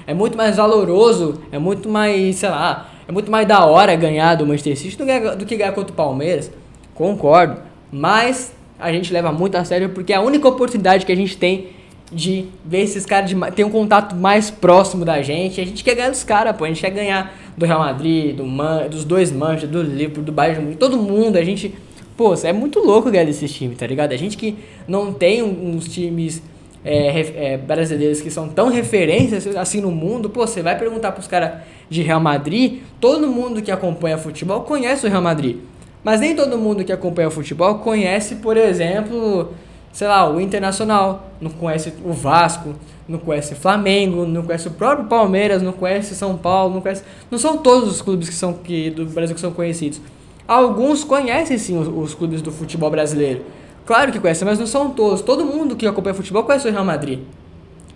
É 0.09 0.15
muito 0.15 0.39
mais 0.39 0.57
valoroso, 0.57 1.39
é 1.53 1.59
muito 1.59 1.87
mais, 1.87 2.37
sei 2.37 2.49
lá, 2.49 2.89
é 3.07 3.13
muito 3.13 3.31
mais 3.31 3.47
da 3.47 3.67
hora 3.67 3.95
ganhar 3.95 4.37
do 4.37 4.47
Manchester 4.47 4.79
City 4.79 4.97
do 4.97 5.45
que, 5.45 5.55
ganhar 5.55 5.73
contra 5.73 5.93
o 5.93 5.95
Palmeiras. 5.95 6.51
Concordo. 6.95 7.61
Mas 7.93 8.55
a 8.81 8.91
gente 8.91 9.13
leva 9.13 9.31
muito 9.31 9.57
a 9.57 9.67
sério 9.67 9.91
porque 9.91 10.15
é 10.15 10.17
a 10.17 10.23
única 10.23 10.49
oportunidade 10.49 11.05
que 11.05 11.13
a 11.13 11.15
gente 11.15 11.37
tem 11.37 11.69
de 12.11 12.47
ver 12.65 12.85
esses 12.85 13.05
caras, 13.05 13.29
de 13.29 13.37
ter 13.53 13.65
um 13.65 13.71
contato 13.71 14.17
mais 14.17 14.51
próximo 14.51 15.05
da 15.05 15.21
gente. 15.21 15.61
A 15.61 15.67
gente 15.67 15.85
quer 15.85 15.95
ganhar 15.95 16.09
dos 16.09 16.25
caras, 16.25 16.57
pô. 16.57 16.65
A 16.65 16.69
gente 16.69 16.81
quer 16.81 16.91
ganhar 16.91 17.35
do 17.55 17.67
Real 17.67 17.81
Madrid, 17.81 18.35
do 18.35 18.47
Man, 18.47 18.89
dos 18.89 19.05
dois 19.05 19.31
Manchester, 19.31 19.69
do 19.69 19.83
Liverpool, 19.83 20.25
do 20.25 20.33
Bayern, 20.33 20.75
todo 20.77 20.97
mundo. 20.97 21.37
A 21.37 21.45
gente, 21.45 21.75
pô, 22.17 22.33
é 22.33 22.53
muito 22.55 22.81
louco 22.81 23.11
ganhar 23.11 23.27
desses 23.27 23.53
times, 23.53 23.77
tá 23.77 23.87
ligado? 23.87 24.13
A 24.13 24.17
gente 24.17 24.39
que 24.39 24.57
não 24.87 25.13
tem 25.13 25.43
uns 25.43 25.87
times 25.87 26.43
é, 26.89 27.53
é, 27.53 27.57
brasileiros 27.57 28.21
que 28.21 28.31
são 28.31 28.49
tão 28.49 28.69
referências 28.69 29.47
assim 29.57 29.81
no 29.81 29.91
mundo, 29.91 30.31
pô, 30.31 30.47
você 30.47 30.63
vai 30.63 30.79
perguntar 30.79 31.13
pros 31.13 31.27
caras 31.27 31.61
de 31.89 32.03
Real 32.03 32.21
Madrid, 32.21 32.81
todo 33.01 33.27
mundo 33.29 33.63
que 33.63 33.71
acompanha 33.71 34.19
futebol 34.19 34.63
conhece 34.63 35.07
o 35.07 35.11
Real 35.11 35.23
Madrid. 35.23 35.57
Mas 36.03 36.21
nem 36.21 36.35
todo 36.35 36.57
mundo 36.57 36.85
que 36.85 36.93
acompanha 36.93 37.31
futebol 37.31 37.77
conhece, 37.77 38.37
por 38.37 38.57
exemplo, 38.57 39.53
sei 39.93 40.07
lá, 40.07 40.31
o 40.31 40.41
Internacional, 40.41 41.31
não 41.41 41.51
conhece 41.51 41.93
o 42.05 42.13
Vasco, 42.13 42.75
não 43.09 43.19
conhece 43.19 43.55
o 43.55 43.57
Flamengo, 43.57 44.27
não 44.27 44.43
conhece 44.43 44.69
o 44.69 44.71
próprio 44.71 45.07
Palmeiras, 45.09 45.63
não 45.63 45.73
conhece 45.73 46.15
São 46.15 46.37
Paulo, 46.37 46.75
não 46.75 46.81
conhece. 46.81 47.03
Não 47.31 47.39
são 47.39 47.57
todos 47.59 47.91
os 47.91 48.03
clubes 48.03 48.29
que 48.29 48.35
são 48.35 48.53
que, 48.53 48.91
do 48.91 49.07
Brasil 49.07 49.35
que 49.35 49.41
são 49.41 49.53
conhecidos. 49.53 50.01
Alguns 50.47 51.05
conhecem 51.05 51.59
sim 51.59 51.79
os, 51.79 51.89
os 51.89 52.15
clubes 52.15 52.43
do 52.43 52.53
futebol 52.53 52.91
brasileiro. 52.91 53.43
Claro 53.89 54.13
que 54.13 54.21
conhece, 54.21 54.45
mas 54.45 54.59
não 54.59 54.67
são 54.67 54.91
todos. 54.91 55.23
Todo 55.23 55.47
mundo 55.47 55.75
que 55.75 55.87
acompanha 55.87 56.13
futebol 56.13 56.45
conhece 56.45 56.69
o 56.69 56.71
Real 56.71 56.85
Madrid. 56.85 57.21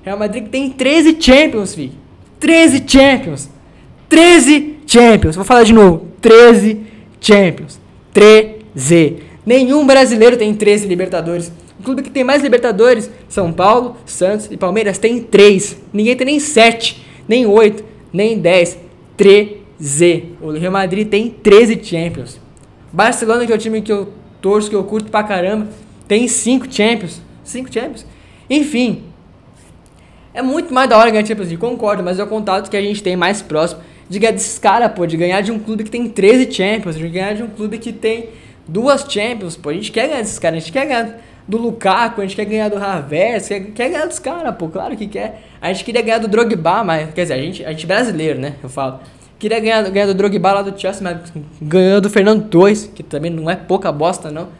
Real 0.03 0.19
Madrid 0.19 0.49
tem 0.49 0.71
13 0.71 1.19
Champions, 1.21 1.75
filho. 1.75 1.93
13 2.41 2.83
Champions. 2.87 3.51
13 4.09 4.79
Champions. 4.87 5.37
Vou 5.37 5.45
falar 5.45 5.65
de 5.65 5.75
novo. 5.75 6.09
13 6.23 6.81
Champions. 7.21 7.79
13. 8.15 9.19
Nenhum 9.45 9.87
brasileiro 9.87 10.39
tem 10.39 10.55
13 10.55 10.87
Libertadores. 10.87 11.53
O 11.79 11.83
clube 11.83 12.01
que 12.01 12.11
tem 12.11 12.25
mais 12.25 12.43
Libertadores, 12.43 13.11
São 13.29 13.53
Paulo, 13.53 13.99
Santos 14.07 14.49
e 14.51 14.57
Palmeiras, 14.57 14.97
tem 14.97 15.23
3. 15.23 15.77
Ninguém 15.93 16.17
tem 16.17 16.25
nem 16.25 16.41
7, 16.41 17.05
nem 17.29 17.45
8, 17.45 17.85
nem 18.11 18.39
10. 18.39 18.79
13. 19.19 19.57
Z. 19.83 20.25
O 20.41 20.53
Real 20.53 20.73
Madrid 20.73 21.07
tem 21.07 21.29
13 21.29 21.85
Champions. 21.85 22.41
Barcelona, 22.91 23.45
que 23.45 23.53
é 23.53 23.55
o 23.55 23.59
time 23.59 23.83
que 23.83 23.93
eu 23.93 24.22
torço, 24.43 24.69
que 24.69 24.77
eu 24.77 24.85
curto 24.85 25.11
pra 25.11 25.23
caramba, 25.23 25.69
tem 26.07 26.29
5 26.29 26.67
Champions. 26.71 27.23
5 27.45 27.73
Champions. 27.73 28.05
Enfim, 28.51 29.05
é 30.35 30.43
muito 30.43 30.75
mais 30.75 30.91
da 30.91 30.99
hora 30.99 31.11
ganhar 31.11 31.25
Champions 31.25 31.49
League, 31.49 31.61
concordo, 31.61 32.03
mas 32.03 32.19
é 32.19 32.25
o 32.25 32.27
contato 32.27 32.69
que 32.69 32.77
a 32.77 32.83
gente 32.83 33.03
tem 33.03 33.17
mais 33.17 33.41
próximo 33.41 33.81
de 34.09 34.19
ganhar 34.19 34.33
desses 34.33 34.59
caras, 34.59 34.93
pô, 34.93 35.07
de 35.07 35.17
ganhar 35.17 35.41
de 35.41 35.51
um 35.51 35.59
clube 35.59 35.85
que 35.85 35.91
tem 35.91 36.07
13 36.07 36.53
Champions, 36.53 36.99
de 36.99 37.09
ganhar 37.09 37.35
de 37.35 37.43
um 37.43 37.49
clube 37.49 37.79
que 37.79 37.93
tem 37.93 38.29
duas 38.69 39.07
Champions, 39.09 39.57
pô. 39.57 39.71
A 39.71 39.75
gente 39.75 39.91
quer 39.91 40.09
ganhar 40.09 40.21
desses 40.21 40.39
caras, 40.39 40.57
a 40.57 40.61
gente 40.61 40.73
quer 40.73 40.87
ganhar 40.87 41.19
do 41.47 41.57
Lukaku, 41.57 42.21
a 42.21 42.25
gente 42.25 42.37
quer 42.37 42.45
ganhar 42.45 42.69
do 42.69 42.77
Havertz, 42.77 43.49
quer, 43.49 43.61
quer 43.61 43.89
ganhar 43.91 44.07
dos 44.07 44.19
caras, 44.19 44.55
pô, 44.57 44.69
claro 44.69 44.97
que 44.97 45.07
quer. 45.07 45.43
A 45.61 45.73
gente 45.73 45.85
queria 45.85 46.03
ganhar 46.03 46.19
do 46.19 46.29
Drogba, 46.29 46.85
mas, 46.85 47.13
quer 47.15 47.23
dizer, 47.23 47.35
a 47.35 47.39
gente, 47.39 47.65
a 47.65 47.71
gente 47.71 47.85
é 47.85 47.87
brasileiro, 47.87 48.39
né, 48.39 48.57
eu 48.63 48.69
falo. 48.69 49.01
Queria 49.43 49.59
ganhar, 49.59 49.83
ganhar 49.91 50.07
do 50.07 50.15
Drogba 50.15 50.53
lá 50.53 50.63
do 50.63 50.81
Chelsea, 50.81 51.03
mas 51.03 51.33
ganhou 51.61 52.01
do 52.01 52.09
Fernando 52.09 52.49
Torres, 52.49 52.89
que 52.95 53.03
também 53.03 53.29
não 53.29 53.51
é 53.51 53.57
pouca 53.57 53.91
bosta, 53.91 54.31
não. 54.31 54.51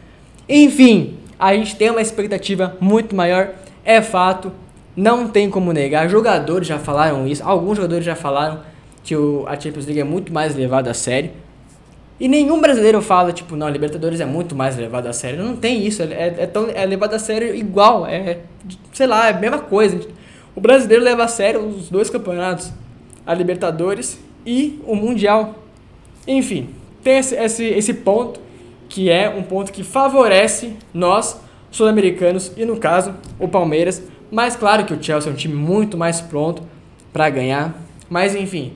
Enfim, 0.49 1.15
a 1.39 1.55
gente 1.55 1.77
tem 1.77 1.89
uma 1.89 2.01
expectativa 2.01 2.75
muito 2.81 3.15
maior, 3.15 3.51
é 3.85 4.01
fato, 4.01 4.51
não 4.93 5.29
tem 5.29 5.49
como 5.49 5.71
negar. 5.71 6.09
Jogadores 6.09 6.67
já 6.67 6.79
falaram 6.79 7.25
isso, 7.25 7.41
alguns 7.45 7.77
jogadores 7.77 8.03
já 8.03 8.13
falaram 8.13 8.59
que 9.05 9.15
o, 9.15 9.45
a 9.47 9.57
Champions 9.57 9.85
League 9.85 10.01
é 10.01 10.03
muito 10.03 10.33
mais 10.33 10.53
levada 10.53 10.91
a 10.91 10.93
sério. 10.93 11.31
E 12.19 12.27
nenhum 12.27 12.59
brasileiro 12.59 13.01
fala, 13.01 13.31
tipo, 13.31 13.55
não, 13.55 13.67
a 13.67 13.69
Libertadores 13.69 14.19
é 14.19 14.25
muito 14.25 14.53
mais 14.53 14.75
levado 14.75 15.07
a 15.07 15.13
sério. 15.13 15.41
Não 15.41 15.55
tem 15.55 15.87
isso, 15.87 16.03
é, 16.03 16.35
é, 16.39 16.45
tão, 16.45 16.69
é 16.69 16.85
levado 16.85 17.13
a 17.13 17.19
sério 17.19 17.55
igual, 17.55 18.05
é, 18.05 18.39
sei 18.91 19.07
lá, 19.07 19.27
é 19.27 19.31
a 19.31 19.39
mesma 19.39 19.59
coisa. 19.59 19.97
O 20.53 20.59
brasileiro 20.59 21.05
leva 21.05 21.23
a 21.23 21.27
sério 21.29 21.65
os 21.65 21.87
dois 21.87 22.09
campeonatos, 22.09 22.69
a 23.25 23.33
Libertadores 23.33 24.19
e 24.45 24.79
o 24.85 24.95
Mundial. 24.95 25.55
Enfim, 26.27 26.69
tem 27.03 27.17
esse, 27.17 27.35
esse, 27.35 27.65
esse 27.65 27.93
ponto 27.93 28.39
que 28.89 29.09
é 29.09 29.29
um 29.29 29.43
ponto 29.43 29.71
que 29.71 29.83
favorece 29.83 30.75
nós, 30.93 31.39
sul-americanos, 31.71 32.51
e 32.55 32.65
no 32.65 32.77
caso, 32.77 33.15
o 33.39 33.47
Palmeiras. 33.47 34.03
Mas 34.31 34.55
claro 34.55 34.85
que 34.85 34.93
o 34.93 35.03
Chelsea 35.03 35.29
é 35.29 35.33
um 35.33 35.37
time 35.37 35.55
muito 35.55 35.97
mais 35.97 36.21
pronto 36.21 36.63
para 37.11 37.29
ganhar. 37.29 37.75
Mas 38.09 38.35
enfim, 38.35 38.73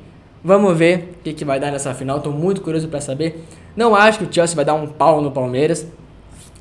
Vamos 0.47 0.77
ver 0.77 1.15
o 1.19 1.23
que, 1.23 1.33
que 1.33 1.43
vai 1.43 1.59
dar 1.59 1.71
nessa 1.71 1.93
final. 1.93 2.19
Estou 2.19 2.31
muito 2.31 2.61
curioso 2.61 2.87
para 2.87 3.01
saber. 3.01 3.43
Não 3.75 3.93
acho 3.93 4.19
que 4.19 4.23
o 4.23 4.33
Chelsea 4.33 4.55
vai 4.55 4.63
dar 4.63 4.75
um 4.75 4.87
pau 4.87 5.21
no 5.21 5.29
Palmeiras. 5.29 5.85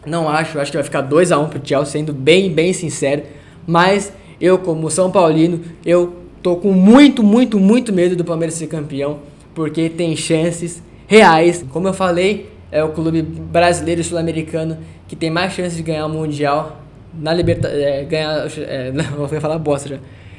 Não 0.04 0.28
acho. 0.28 0.58
Acho 0.58 0.72
que 0.72 0.76
vai 0.76 0.82
ficar 0.82 1.02
2 1.02 1.30
a 1.30 1.38
1 1.38 1.42
um 1.42 1.48
pro 1.48 1.60
Chelsea, 1.62 1.92
sendo 1.92 2.12
bem, 2.12 2.52
bem 2.52 2.72
sincero. 2.72 3.22
Mas 3.64 4.12
eu, 4.40 4.58
como 4.58 4.90
São 4.90 5.10
Paulino, 5.10 5.60
eu 5.84 6.16
tô 6.46 6.54
com 6.54 6.70
muito, 6.70 7.24
muito, 7.24 7.58
muito 7.58 7.92
medo 7.92 8.14
do 8.14 8.24
Palmeiras 8.24 8.54
ser 8.54 8.68
campeão. 8.68 9.18
Porque 9.52 9.88
tem 9.88 10.14
chances 10.14 10.80
reais. 11.08 11.64
Como 11.72 11.88
eu 11.88 11.92
falei, 11.92 12.48
é 12.70 12.84
o 12.84 12.90
clube 12.90 13.20
brasileiro 13.20 14.00
e 14.00 14.04
sul-americano 14.04 14.78
que 15.08 15.16
tem 15.16 15.28
mais 15.28 15.52
chances 15.54 15.76
de 15.76 15.82
ganhar 15.82 16.06
o 16.06 16.08
Mundial 16.08 16.82
na 17.12 17.34
Libertadores. 17.34 17.82
É, 17.82 18.04
ganhar. 18.04 18.46
É, 18.58 18.92
não, 18.94 19.26
vou 19.26 19.28
falar 19.40 19.58
bosta 19.58 19.88
já 19.88 19.98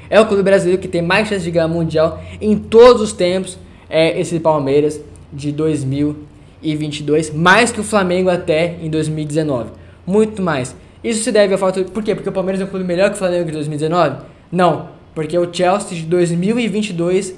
é 0.09 0.17
o 0.21 0.25
clube 0.25 0.41
brasileiro 0.41 0.81
que 0.81 0.87
tem 0.87 1.01
mais 1.01 1.27
chance 1.27 1.43
de 1.43 1.51
ganhar 1.51 1.67
mundial 1.67 2.23
em 2.39 2.57
todos 2.57 3.01
os 3.01 3.11
tempos. 3.11 3.57
É 3.89 4.17
esse 4.17 4.39
Palmeiras 4.39 5.01
de 5.33 5.51
2022, 5.51 7.33
mais 7.33 7.69
que 7.71 7.81
o 7.81 7.83
Flamengo 7.83 8.29
até 8.29 8.75
em 8.81 8.89
2019. 8.89 9.71
Muito 10.05 10.41
mais. 10.41 10.73
Isso 11.03 11.21
se 11.23 11.31
deve 11.33 11.53
ao 11.53 11.59
fato. 11.59 11.83
Por 11.85 12.01
quê? 12.03 12.15
Porque 12.15 12.29
o 12.29 12.31
Palmeiras 12.31 12.61
é 12.61 12.63
um 12.63 12.67
clube 12.67 12.85
melhor 12.85 13.09
que 13.09 13.15
o 13.15 13.19
Flamengo 13.19 13.45
de 13.47 13.51
2019? 13.51 14.17
Não. 14.49 14.96
Porque 15.17 15.35
o 15.35 15.51
Chelsea 15.51 15.97
de 15.97 16.03
2022 16.03 17.33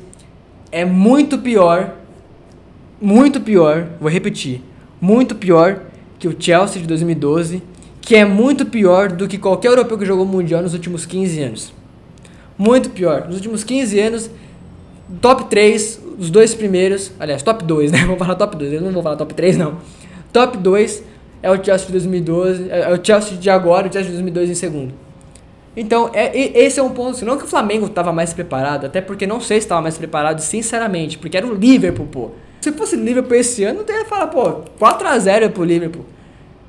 é 0.70 0.84
muito 0.84 1.38
pior. 1.38 1.96
Muito 3.00 3.40
pior. 3.40 3.88
Vou 4.02 4.12
repetir. 4.12 4.62
Muito 5.00 5.34
pior 5.34 5.84
que 6.20 6.28
o 6.28 6.36
Chelsea 6.38 6.82
de 6.82 6.88
2012. 6.88 7.64
Que 8.02 8.18
é 8.18 8.26
muito 8.26 8.66
pior 8.66 9.10
do 9.14 9.30
que 9.30 9.38
qualquer 9.38 9.70
europeu 9.70 9.98
que 9.98 10.06
jogou 10.06 10.26
Mundial 10.26 10.62
nos 10.62 10.74
últimos 10.74 11.06
15 11.06 11.42
anos 11.42 11.80
muito 12.60 12.90
pior. 12.90 13.26
Nos 13.26 13.38
últimos 13.38 13.64
15 13.64 14.00
anos, 14.02 14.30
top 15.22 15.46
3, 15.46 16.02
os 16.20 16.30
dois 16.30 16.54
primeiros, 16.54 17.14
aliás, 17.18 17.42
top 17.42 17.64
2, 17.64 17.94
né? 17.94 18.00
Vou 18.06 18.18
falar 18.18 18.36
top 18.36 18.58
2, 18.58 18.74
eu 18.74 18.82
não 18.82 18.92
vou 18.92 19.02
falar 19.02 19.16
top 19.16 19.34
3 19.34 19.56
não. 19.56 19.78
Top 20.34 20.58
2 20.58 21.04
é 21.42 21.50
o 21.50 21.64
Chelsea 21.64 21.86
de 21.88 21.94
2012, 21.94 22.70
é, 22.70 22.82
é 22.82 22.94
o 22.94 23.04
Chelsea 23.04 23.38
de 23.38 23.50
agora 23.50 23.88
o 23.88 23.94
Chelsea 23.94 24.12
de 24.12 24.18
2002 24.18 24.50
em 24.50 24.56
segundo. 24.56 24.94
Então, 25.76 26.10
é, 26.14 26.36
esse 26.60 26.80
é 26.80 26.84
um 26.84 26.90
ponto, 26.90 27.24
não 27.24 27.38
que 27.38 27.46
o 27.46 27.48
Flamengo 27.48 27.86
estava 27.86 28.12
mais 28.12 28.34
preparado, 28.34 28.86
até 28.86 29.02
porque 29.02 29.28
não 29.28 29.40
sei 29.40 29.60
se 29.60 29.66
estava 29.66 29.82
mais 29.82 29.98
preparado, 29.98 30.40
sinceramente, 30.40 31.18
porque 31.18 31.38
era 31.38 31.46
o 31.46 31.54
Liverpool, 31.54 32.08
pô. 32.08 32.32
Se 32.60 32.72
fosse 32.74 32.96
Liverpool 32.96 33.36
esse 33.36 33.64
ano, 33.64 33.86
não 33.88 33.96
ia 33.96 34.06
falar, 34.06 34.28
pô, 34.28 34.62
4x0 34.80 35.52
pro 35.52 35.64
Liverpool. 35.64 36.06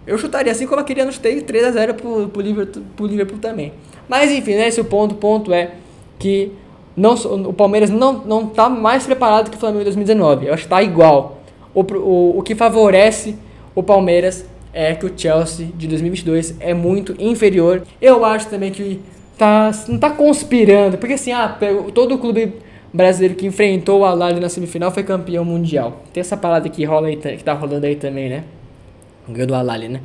Eu 0.07 0.17
chutaria 0.19 0.51
assim 0.53 0.67
como 0.67 0.81
aquele 0.81 1.01
ano 1.01 1.13
chutei 1.13 1.41
3x0 1.41 1.95
pro, 1.95 2.29
pro, 2.29 2.43
Liverpool, 2.43 2.83
pro 2.97 3.07
Liverpool 3.07 3.39
também. 3.39 3.73
Mas 4.09 4.31
enfim, 4.31 4.55
né, 4.55 4.69
esse 4.69 4.79
é 4.79 4.83
o 4.83 4.87
ponto. 4.87 5.13
O 5.13 5.19
ponto 5.19 5.53
é 5.53 5.73
que 6.19 6.53
não, 6.97 7.15
o 7.15 7.53
Palmeiras 7.53 7.91
não, 7.91 8.15
não 8.25 8.47
tá 8.47 8.69
mais 8.69 9.07
preparado 9.07 9.51
que 9.51 9.57
o 9.57 9.61
Flamengo 9.61 9.83
em 9.83 9.85
2019. 9.85 10.47
Eu 10.47 10.55
acho 10.55 10.65
que 10.65 10.69
tá 10.69 10.83
igual. 10.83 11.39
O, 11.75 11.83
o, 11.83 12.39
o 12.39 12.43
que 12.43 12.55
favorece 12.55 13.37
o 13.75 13.83
Palmeiras 13.83 14.45
é 14.73 14.95
que 14.95 15.07
o 15.07 15.13
Chelsea 15.17 15.69
de 15.75 15.87
2022 15.89 16.57
é 16.61 16.75
muito 16.75 17.15
inferior. 17.19 17.83
Eu 18.01 18.25
acho 18.25 18.49
também 18.49 18.71
que 18.71 19.01
tá, 19.37 19.71
não 19.89 19.99
tá 19.99 20.11
conspirando, 20.11 20.99
porque 20.99 21.15
assim, 21.15 21.33
ah, 21.33 21.57
todo 21.95 22.19
clube 22.19 22.55
brasileiro 22.93 23.35
que 23.35 23.47
enfrentou 23.47 24.01
o 24.01 24.05
Al 24.05 24.17
na 24.17 24.49
semifinal 24.49 24.91
foi 24.91 25.03
campeão 25.03 25.45
mundial. 25.45 26.03
Tem 26.13 26.21
essa 26.21 26.37
parada 26.37 26.69
que 26.69 26.85
rola 26.85 27.09
aí, 27.09 27.17
que 27.17 27.45
tá 27.45 27.53
rolando 27.53 27.87
aí 27.87 27.97
também, 27.97 28.29
né? 28.29 28.45
Ganhou 29.29 29.47
do 29.47 29.55
Al 29.55 29.65
né? 29.65 30.01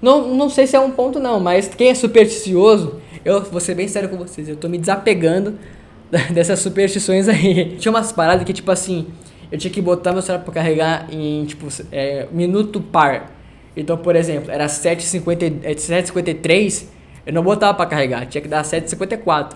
Não, 0.00 0.34
não 0.34 0.48
sei 0.48 0.66
se 0.66 0.76
é 0.76 0.80
um 0.80 0.90
ponto 0.90 1.18
não, 1.18 1.40
mas 1.40 1.68
quem 1.68 1.88
é 1.90 1.94
supersticioso 1.94 3.00
eu 3.24 3.42
vou 3.42 3.60
ser 3.60 3.74
bem 3.74 3.88
sério 3.88 4.08
com 4.08 4.16
vocês, 4.16 4.48
eu 4.48 4.56
tô 4.56 4.68
me 4.68 4.78
desapegando 4.78 5.58
dessas 6.32 6.58
superstições 6.60 7.28
aí. 7.28 7.76
Tinha 7.78 7.90
umas 7.92 8.12
paradas 8.12 8.44
que, 8.44 8.52
tipo 8.52 8.70
assim, 8.70 9.06
eu 9.50 9.58
tinha 9.58 9.70
que 9.70 9.80
botar 9.82 10.12
meu 10.12 10.22
celular 10.22 10.44
pra 10.44 10.54
carregar 10.54 11.06
em, 11.12 11.44
tipo, 11.44 11.66
é, 11.92 12.26
minuto 12.32 12.80
par. 12.80 13.37
Então, 13.78 13.96
por 13.96 14.16
exemplo, 14.16 14.50
era 14.50 14.66
7h53, 14.66 16.84
eu 17.24 17.32
não 17.32 17.44
botava 17.44 17.74
pra 17.74 17.86
carregar, 17.86 18.26
tinha 18.26 18.42
que 18.42 18.48
dar 18.48 18.64
7h54. 18.64 19.52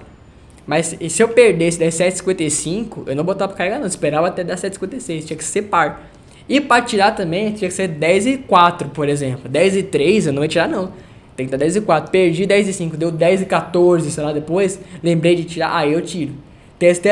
Mas 0.64 0.96
se 1.08 1.22
eu 1.22 1.28
perdesse 1.28 1.80
das 1.80 1.94
7h55, 1.94 3.08
eu 3.08 3.16
não 3.16 3.24
botava 3.24 3.48
pra 3.48 3.58
carregar, 3.58 3.80
não, 3.80 3.86
esperava 3.86 4.28
até 4.28 4.44
dar 4.44 4.54
7h56, 4.54 5.26
tinha 5.26 5.36
que 5.36 5.44
ser 5.44 5.62
par. 5.62 6.08
E 6.48 6.60
pra 6.60 6.80
tirar 6.82 7.10
também, 7.12 7.52
tinha 7.52 7.68
que 7.68 7.74
ser 7.74 7.88
10 7.88 8.26
e 8.26 8.38
4, 8.38 8.90
por 8.90 9.08
exemplo. 9.08 9.48
10 9.48 9.76
e 9.76 9.82
3 9.82 10.28
eu 10.28 10.32
não 10.32 10.42
ia 10.42 10.48
tirar, 10.48 10.68
não. 10.68 10.92
Tem 11.36 11.46
que 11.46 11.52
dar 11.52 11.58
10 11.58 11.76
e 11.76 11.80
4. 11.80 12.10
Perdi 12.10 12.46
10 12.46 12.68
e 12.68 12.72
5, 12.72 12.96
deu 12.96 13.10
10 13.10 13.42
e 13.42 13.46
14, 13.46 14.10
sei 14.10 14.22
lá, 14.22 14.32
depois. 14.32 14.78
Lembrei 15.02 15.34
de 15.34 15.44
tirar, 15.44 15.74
aí 15.74 15.90
ah, 15.90 15.96
eu 15.96 16.02
tiro. 16.02 16.32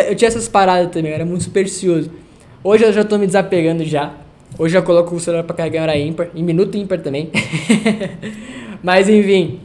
Eu 0.09 0.15
tinha 0.15 0.29
essas 0.29 0.49
paradas 0.49 0.93
também, 0.93 1.11
eu 1.11 1.15
era 1.15 1.25
muito 1.25 1.45
supersticioso. 1.45 2.11
Hoje 2.63 2.85
eu 2.85 2.93
já 2.93 3.05
tô 3.05 3.19
me 3.19 3.27
desapegando 3.27 3.85
já. 3.85 4.15
Hoje 4.59 4.77
eu 4.77 4.83
coloco 4.83 5.15
o 5.15 5.21
celular 5.21 5.45
pra 5.45 5.57
carregar 5.57 5.79
em 5.79 5.83
hora 5.83 5.99
ímpar, 5.99 6.29
em 6.35 6.43
minuto 6.43 6.77
ímpar 6.77 7.01
também. 7.01 7.31
Mas 8.83 9.09
enfim, 9.09 9.61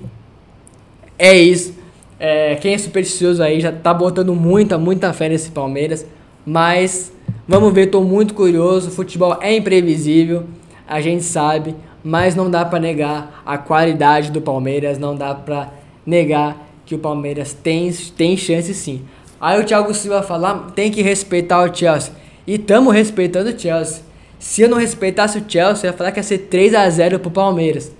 é 1.17 1.35
isso. 1.35 1.75
É, 2.19 2.55
quem 2.55 2.73
é 2.73 2.77
supersticioso 2.77 3.43
aí 3.43 3.59
já 3.59 3.71
tá 3.71 3.93
botando 3.93 4.33
muita, 4.33 4.77
muita 4.77 5.11
fé 5.13 5.29
nesse 5.29 5.51
Palmeiras. 5.51 6.05
Mas 6.45 7.11
vamos 7.47 7.73
ver, 7.73 7.87
tô 7.87 8.01
muito 8.01 8.33
curioso. 8.33 8.89
O 8.89 8.91
futebol 8.91 9.37
é 9.41 9.55
imprevisível, 9.55 10.43
a 10.87 11.01
gente 11.01 11.23
sabe 11.23 11.75
mas 12.05 12.35
não 12.35 12.51
dá 12.51 12.63
para 12.63 12.79
negar 12.79 13.41
a 13.43 13.57
qualidade 13.57 14.29
do 14.31 14.39
Palmeiras, 14.39 14.99
não 14.99 15.15
dá 15.15 15.33
para 15.33 15.71
negar 16.05 16.55
que 16.85 16.93
o 16.93 16.99
Palmeiras 16.99 17.51
tem, 17.51 17.91
tem 18.15 18.37
chance 18.37 18.71
sim. 18.75 19.01
Aí 19.41 19.59
o 19.59 19.65
Thiago 19.65 19.91
Silva 19.91 20.21
fala, 20.21 20.67
tem 20.75 20.91
que 20.91 21.01
respeitar 21.01 21.63
o 21.63 21.75
Chelsea. 21.75 22.13
E 22.45 22.59
tamo 22.59 22.91
respeitando 22.91 23.49
o 23.49 23.59
Chelsea. 23.59 24.03
Se 24.45 24.61
eu 24.61 24.69
não 24.69 24.77
respeitasse 24.77 25.39
o 25.39 25.43
Chelsea, 25.47 25.87
eu 25.87 25.91
ia 25.91 25.97
falar 25.97 26.11
que 26.11 26.19
ia 26.19 26.23
ser 26.23 26.37
3 26.37 26.75
a 26.75 26.89
0 26.89 27.19
pro 27.19 27.31
Palmeiras. 27.31 27.91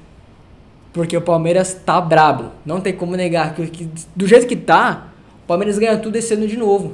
Porque 0.94 1.18
o 1.18 1.22
Palmeiras 1.22 1.74
tá 1.74 2.00
brabo. 2.00 2.52
Não 2.64 2.80
tem 2.80 2.94
como 2.94 3.16
negar 3.16 3.56
que, 3.56 3.66
que 3.68 3.90
do 4.16 4.28
jeito 4.28 4.46
que 4.46 4.56
tá, 4.56 5.08
o 5.44 5.48
Palmeiras 5.48 5.80
ganha 5.80 5.98
tudo 5.98 6.16
esse 6.16 6.34
ano 6.36 6.48
de 6.48 6.56
novo. 6.56 6.94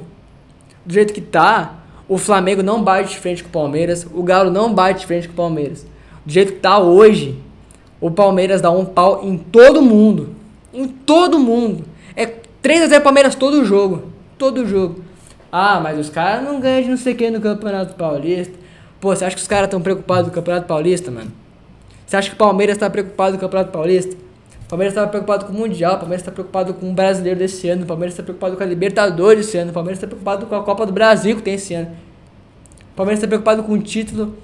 Do 0.86 0.94
jeito 0.94 1.12
que 1.12 1.20
tá, 1.20 1.74
o 2.08 2.16
Flamengo 2.16 2.62
não 2.62 2.82
bate 2.82 3.10
de 3.10 3.18
frente 3.18 3.42
com 3.42 3.50
o 3.50 3.52
Palmeiras, 3.52 4.06
o 4.12 4.22
Galo 4.22 4.50
não 4.50 4.72
bate 4.72 5.00
de 5.00 5.06
frente 5.06 5.28
com 5.28 5.34
o 5.34 5.36
Palmeiras 5.36 5.86
do 6.24 6.32
jeito 6.32 6.52
que 6.52 6.60
tá 6.60 6.78
hoje, 6.78 7.38
o 8.00 8.10
Palmeiras 8.10 8.60
dá 8.60 8.70
um 8.70 8.84
pau 8.84 9.20
em 9.24 9.36
todo 9.36 9.82
mundo. 9.82 10.34
Em 10.72 10.88
todo 10.88 11.38
mundo. 11.38 11.84
É 12.16 12.26
3 12.26 12.82
a 12.82 12.86
0 12.88 13.02
Palmeiras 13.02 13.34
todo 13.34 13.64
jogo. 13.64 14.04
Todo 14.38 14.66
jogo. 14.66 15.02
Ah, 15.50 15.80
mas 15.80 15.98
os 15.98 16.08
caras 16.08 16.44
não 16.44 16.60
ganham 16.60 16.82
de 16.82 16.90
não 16.90 16.96
sei 16.96 17.14
quem 17.14 17.30
no 17.30 17.40
Campeonato 17.40 17.94
Paulista. 17.94 18.61
Pô, 19.02 19.16
você 19.16 19.24
acha 19.24 19.34
que 19.34 19.42
os 19.42 19.48
caras 19.48 19.64
estão 19.64 19.82
preocupados 19.82 20.26
com 20.26 20.30
o 20.30 20.32
Campeonato 20.32 20.68
Paulista, 20.68 21.10
mano? 21.10 21.32
Você 22.06 22.16
acha 22.16 22.28
que 22.28 22.36
o 22.36 22.38
Palmeiras 22.38 22.76
está 22.76 22.88
preocupado 22.88 23.32
com 23.32 23.38
o 23.38 23.40
Campeonato 23.40 23.72
Paulista? 23.72 24.14
O 24.14 24.68
Palmeiras 24.68 24.92
estava 24.92 25.08
preocupado 25.08 25.44
com 25.44 25.52
o 25.52 25.56
Mundial, 25.56 25.96
o 25.96 25.98
Palmeiras 25.98 26.20
está 26.20 26.30
preocupado 26.30 26.72
com 26.72 26.88
o 26.88 26.92
Brasileiro 26.92 27.36
desse 27.36 27.68
ano, 27.68 27.82
o 27.82 27.86
Palmeiras 27.86 28.12
está 28.12 28.22
preocupado 28.22 28.56
com 28.56 28.62
a 28.62 28.66
Libertadores 28.66 29.48
esse 29.48 29.58
ano, 29.58 29.72
o 29.72 29.74
Palmeiras 29.74 29.98
está 29.98 30.06
preocupado 30.06 30.46
com 30.46 30.54
a 30.54 30.62
Copa 30.62 30.86
do 30.86 30.92
Brasil 30.92 31.34
que 31.34 31.42
tem 31.42 31.54
esse 31.54 31.74
ano. 31.74 31.90
O 32.92 32.94
Palmeiras 32.94 33.18
está 33.18 33.26
preocupado 33.26 33.64
com 33.64 33.72
um 33.72 33.80
título 33.80 34.36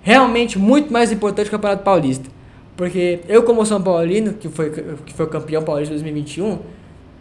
realmente 0.00 0.60
muito 0.60 0.92
mais 0.92 1.10
importante 1.10 1.50
que 1.50 1.56
o 1.56 1.58
Campeonato 1.58 1.82
Paulista. 1.82 2.30
Porque 2.76 3.18
eu, 3.26 3.42
como 3.42 3.66
São 3.66 3.82
Paulino, 3.82 4.34
que 4.34 4.48
foi, 4.48 4.70
que 5.04 5.12
foi 5.12 5.26
campeão 5.26 5.64
paulista 5.64 5.92
2021, 5.92 6.60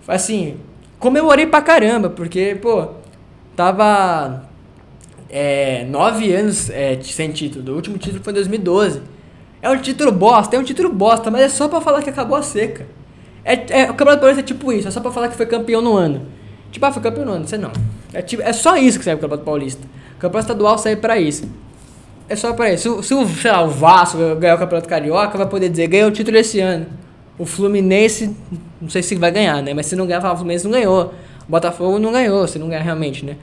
assim, 0.07 0.57
comemorei 0.99 1.47
pra 1.47 1.59
caramba, 1.59 2.11
porque, 2.11 2.55
pô, 2.61 2.89
tava 3.55 4.52
é, 5.35 5.83
nove 5.89 6.31
anos 6.31 6.69
é, 6.69 6.99
sem 7.01 7.31
título. 7.31 7.71
O 7.71 7.75
último 7.75 7.97
título 7.97 8.23
foi 8.23 8.31
em 8.31 8.35
2012. 8.35 9.01
É 9.63 9.69
um 9.69 9.77
título 9.77 10.11
bosta, 10.11 10.55
é 10.55 10.59
um 10.59 10.63
título 10.63 10.93
bosta, 10.93 11.31
mas 11.31 11.41
é 11.41 11.49
só 11.49 11.67
pra 11.67 11.81
falar 11.81 12.03
que 12.03 12.09
acabou 12.09 12.37
a 12.37 12.43
seca. 12.43 12.85
É, 13.43 13.81
é, 13.81 13.83
o 13.85 13.95
Campeonato 13.95 14.19
Paulista 14.19 14.41
é 14.41 14.43
tipo 14.43 14.71
isso, 14.71 14.87
é 14.87 14.91
só 14.91 15.01
pra 15.01 15.09
falar 15.09 15.29
que 15.29 15.35
foi 15.35 15.47
campeão 15.47 15.81
no 15.81 15.97
ano. 15.97 16.27
Tipo, 16.71 16.85
ah, 16.85 16.91
foi 16.91 17.01
campeão 17.01 17.25
no 17.25 17.31
ano, 17.31 17.47
você 17.47 17.57
não. 17.57 17.71
É, 18.13 18.21
tipo, 18.21 18.43
é 18.43 18.53
só 18.53 18.77
isso 18.77 18.99
que 18.99 19.03
serve 19.03 19.17
o 19.17 19.21
Campeonato 19.21 19.43
Paulista. 19.43 19.81
O 20.17 20.19
Campeonato 20.19 20.51
Estadual 20.51 20.77
serve 20.77 21.01
pra 21.01 21.17
isso. 21.17 21.49
É 22.29 22.35
só 22.35 22.53
pra 22.53 22.71
isso. 22.71 23.01
Se, 23.01 23.13
o, 23.15 23.27
sei 23.27 23.51
lá, 23.51 23.63
o 23.63 23.69
Vasco 23.69 24.17
ganhar 24.35 24.53
o 24.53 24.59
Campeonato 24.59 24.87
Carioca, 24.87 25.35
vai 25.35 25.47
poder 25.47 25.67
dizer, 25.67 25.87
ganhou 25.87 26.09
o 26.09 26.11
título 26.11 26.37
esse 26.37 26.59
ano. 26.59 26.85
O 27.39 27.45
Fluminense, 27.45 28.35
não 28.79 28.89
sei 28.89 29.01
se 29.01 29.15
vai 29.15 29.31
ganhar, 29.31 29.63
né? 29.63 29.73
Mas 29.73 29.87
se 29.87 29.95
não 29.95 30.05
ganhar, 30.05 30.19
o 30.31 30.35
Fluminense 30.35 30.65
não 30.65 30.71
ganhou. 30.71 31.11
O 31.47 31.51
Botafogo 31.51 31.97
não 31.97 32.11
ganhou, 32.11 32.47
se 32.47 32.59
não 32.59 32.69
ganhar 32.69 32.83
realmente, 32.83 33.25
né? 33.25 33.37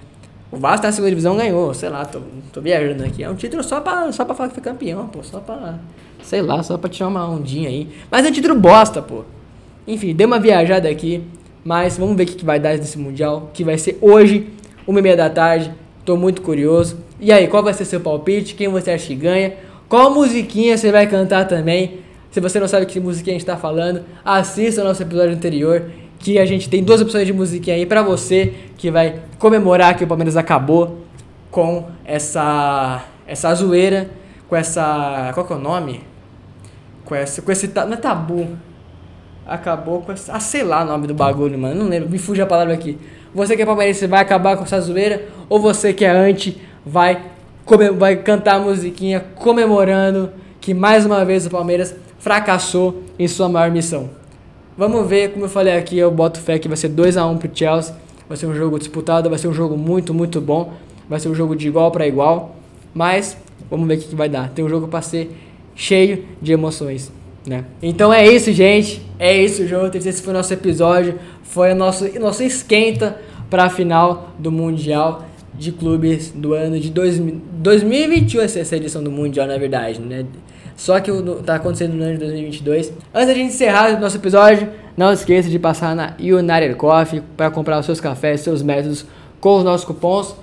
O 0.53 0.57
Vasco 0.57 0.85
na 0.85 0.93
segunda 0.93 1.11
divisão 1.11 1.37
ganhou, 1.37 1.73
sei 1.73 1.89
lá, 1.89 2.05
tô, 2.05 2.21
tô 2.53 2.61
viajando 2.61 3.05
aqui. 3.05 3.23
É 3.23 3.31
um 3.31 3.37
título 3.37 3.63
só 3.63 3.81
pra, 3.81 4.11
só 4.11 4.25
pra 4.25 4.35
falar 4.35 4.49
que 4.49 4.55
foi 4.55 4.65
campeão, 4.65 5.07
pô. 5.07 5.23
Só 5.23 5.39
pra, 5.39 5.79
sei 6.23 6.43
lá, 6.43 6.63
só 6.63 6.77
pra 6.77 6.91
tirar 6.91 7.09
uma 7.09 7.29
ondinha 7.29 7.69
aí. 7.69 7.89
Mas 8.11 8.27
é 8.27 8.31
um 8.31 8.33
título 8.33 8.55
bosta, 8.57 9.01
pô. 9.01 9.23
Enfim, 9.87 10.15
dei 10.15 10.27
uma 10.27 10.41
viajada 10.41 10.89
aqui. 10.89 11.23
Mas 11.65 11.99
vamos 11.99 12.17
ver 12.17 12.25
o 12.25 12.27
que 12.27 12.45
vai 12.45 12.59
dar 12.59 12.77
nesse 12.77 12.99
Mundial, 12.99 13.51
que 13.53 13.63
vai 13.63 13.77
ser 13.77 13.99
hoje, 14.01 14.49
uma 14.87 14.99
e 14.99 15.03
meia 15.03 15.17
da 15.17 15.31
tarde. 15.31 15.73
Tô 16.05 16.17
muito 16.17 16.43
curioso. 16.43 16.99
E 17.21 17.31
aí, 17.31 17.47
qual 17.47 17.63
vai 17.63 17.75
ser 17.75 17.85
seu 17.85 18.01
palpite? 18.01 18.55
Quem 18.55 18.69
você 18.69 18.91
acha 18.91 19.07
que 19.07 19.15
ganha? 19.15 19.55
Qual 19.89 20.13
musiquinha 20.13 20.77
você 20.77 20.91
vai 20.91 21.07
cantar 21.07 21.47
também? 21.47 21.99
Se 22.31 22.41
você 22.41 22.59
não 22.59 22.67
sabe 22.67 22.87
que 22.87 22.99
musiquinha 22.99 23.37
a 23.37 23.39
gente 23.39 23.47
tá 23.47 23.57
falando, 23.57 24.03
assista 24.25 24.81
o 24.81 24.85
nosso 24.85 25.03
episódio 25.03 25.35
anterior, 25.35 25.91
que 26.21 26.39
a 26.39 26.45
gente 26.45 26.69
tem 26.69 26.85
duas 26.85 27.01
opções 27.01 27.27
de 27.27 27.33
musiquinha 27.33 27.75
aí 27.75 27.87
para 27.87 28.03
você 28.03 28.55
que 28.77 28.91
vai 28.91 29.21
comemorar 29.39 29.97
que 29.97 30.05
o 30.05 30.07
Palmeiras 30.07 30.37
acabou 30.37 30.99
com 31.51 31.87
essa 32.05 33.05
essa 33.27 33.55
zoeira, 33.55 34.11
com 34.49 34.57
essa, 34.57 35.31
qual 35.35 35.47
que 35.47 35.53
é 35.53 35.57
o 35.57 35.59
nome? 35.59 36.03
Com 37.05 37.15
esse 37.15 37.41
com 37.41 37.51
esse 37.51 37.69
não 37.69 37.95
é 37.95 37.97
tabu. 37.97 38.49
Acabou 39.47 40.03
com 40.03 40.13
essa, 40.13 40.33
ah, 40.33 40.41
sei 40.41 40.63
lá 40.63 40.83
o 40.83 40.87
nome 40.87 41.07
do 41.07 41.15
bagulho, 41.15 41.59
mano, 41.59 41.75
não 41.75 41.89
lembro, 41.89 42.09
me 42.09 42.19
fuja 42.19 42.45
a 42.45 42.47
palavra 42.47 42.75
aqui. 42.75 42.99
Você 43.35 43.57
que 43.57 43.63
é 43.63 43.67
palmeirense 43.67 44.07
vai 44.07 44.21
acabar 44.21 44.57
com 44.57 44.65
essa 44.65 44.81
zoeira 44.81 45.27
ou 45.49 45.59
você 45.59 45.93
que 45.93 46.05
é 46.05 46.11
anti 46.11 46.61
vai 46.85 47.23
vai 47.97 48.17
cantar 48.17 48.57
a 48.57 48.59
musiquinha 48.59 49.21
comemorando 49.37 50.33
que 50.61 50.75
mais 50.75 51.07
uma 51.07 51.25
vez 51.25 51.47
o 51.47 51.51
Palmeiras 51.51 51.95
fracassou 52.19 53.05
em 53.19 53.29
sua 53.29 53.49
maior 53.49 53.71
missão. 53.71 54.20
Vamos 54.81 55.07
ver, 55.07 55.33
como 55.33 55.45
eu 55.45 55.49
falei 55.51 55.77
aqui, 55.77 55.99
eu 55.99 56.11
boto 56.11 56.41
fé 56.41 56.59
que 56.59 56.67
vai 56.67 56.75
ser 56.75 56.89
2 56.89 57.19
a 57.19 57.27
1 57.27 57.33
um 57.33 57.37
pro 57.37 57.51
Chelsea. 57.53 57.95
Vai 58.27 58.35
ser 58.35 58.47
um 58.47 58.55
jogo 58.55 58.79
disputado, 58.79 59.29
vai 59.29 59.39
ser 59.39 59.47
um 59.47 59.53
jogo 59.53 59.77
muito, 59.77 60.15
muito 60.15 60.41
bom. 60.41 60.73
Vai 61.07 61.21
ser 61.21 61.29
um 61.29 61.35
jogo 61.35 61.55
de 61.55 61.69
igual 61.69 61.91
para 61.91 62.07
igual. 62.07 62.57
Mas 62.95 63.37
vamos 63.71 63.87
ver 63.87 63.97
o 63.97 63.99
que, 63.99 64.09
que 64.09 64.17
vai 64.17 64.31
dar. 64.31 64.49
Tem 64.49 64.65
um 64.65 64.71
jogo 64.71 64.89
para 64.89 65.03
ser 65.03 65.37
cheio 65.75 66.25
de 66.41 66.55
emoções, 66.55 67.13
né? 67.47 67.67
Então 67.83 68.11
é 68.11 68.27
isso, 68.27 68.51
gente. 68.55 69.03
É 69.19 69.37
isso, 69.37 69.69
jogo. 69.69 69.95
Esse 69.95 70.23
foi 70.23 70.33
o 70.33 70.37
nosso 70.39 70.55
episódio. 70.55 71.19
Foi 71.43 71.73
o 71.73 71.75
nosso, 71.75 72.19
nosso 72.19 72.43
esquenta 72.43 73.21
para 73.51 73.65
a 73.65 73.69
final 73.69 74.31
do 74.39 74.51
Mundial 74.51 75.27
de 75.53 75.73
Clubes 75.73 76.31
do 76.35 76.55
ano 76.55 76.81
de 76.81 76.89
dois, 76.89 77.19
2021. 77.19 78.41
Essa 78.41 78.77
edição 78.79 79.05
do 79.05 79.11
Mundial, 79.11 79.47
na 79.47 79.59
verdade, 79.59 80.01
né? 80.01 80.25
Só 80.81 80.99
que 80.99 81.13
tá 81.45 81.57
acontecendo 81.57 81.93
no 81.93 82.03
ano 82.03 82.15
de 82.15 82.21
2022. 82.21 82.91
Antes 83.13 83.29
da 83.29 83.35
gente 83.35 83.53
encerrar 83.53 83.91
o 83.91 84.01
nosso 84.01 84.17
episódio, 84.17 84.67
não 84.97 85.13
esqueça 85.13 85.51
de 85.51 85.59
passar 85.59 85.95
na 85.95 86.15
United 86.19 86.75
Coffee 86.77 87.23
para 87.37 87.51
comprar 87.51 87.79
os 87.79 87.85
seus 87.85 88.01
cafés, 88.01 88.41
seus 88.41 88.63
métodos 88.63 89.05
com 89.43 89.59
os 89.59 89.63
nossos 89.63 89.85
cupons. 89.85 90.35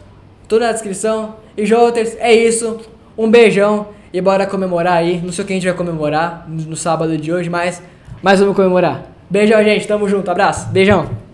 Tudo 0.47 0.61
na 0.61 0.71
descrição. 0.71 1.37
E 1.57 1.65
Joters, 1.65 2.15
é 2.19 2.31
isso. 2.31 2.79
Um 3.17 3.31
beijão 3.31 3.87
e 4.13 4.21
bora 4.21 4.45
comemorar 4.45 4.97
aí. 4.97 5.19
Não 5.23 5.31
sei 5.31 5.43
o 5.43 5.47
que 5.47 5.53
a 5.53 5.55
gente 5.55 5.65
vai 5.65 5.75
comemorar 5.75 6.47
no 6.47 6.75
sábado 6.75 7.17
de 7.17 7.33
hoje, 7.33 7.49
mas, 7.49 7.81
mas 8.21 8.39
vamos 8.39 8.55
comemorar. 8.55 9.11
Beijão, 9.27 9.63
gente. 9.63 9.87
Tamo 9.87 10.07
junto. 10.07 10.29
Abraço. 10.29 10.69
Beijão. 10.69 11.26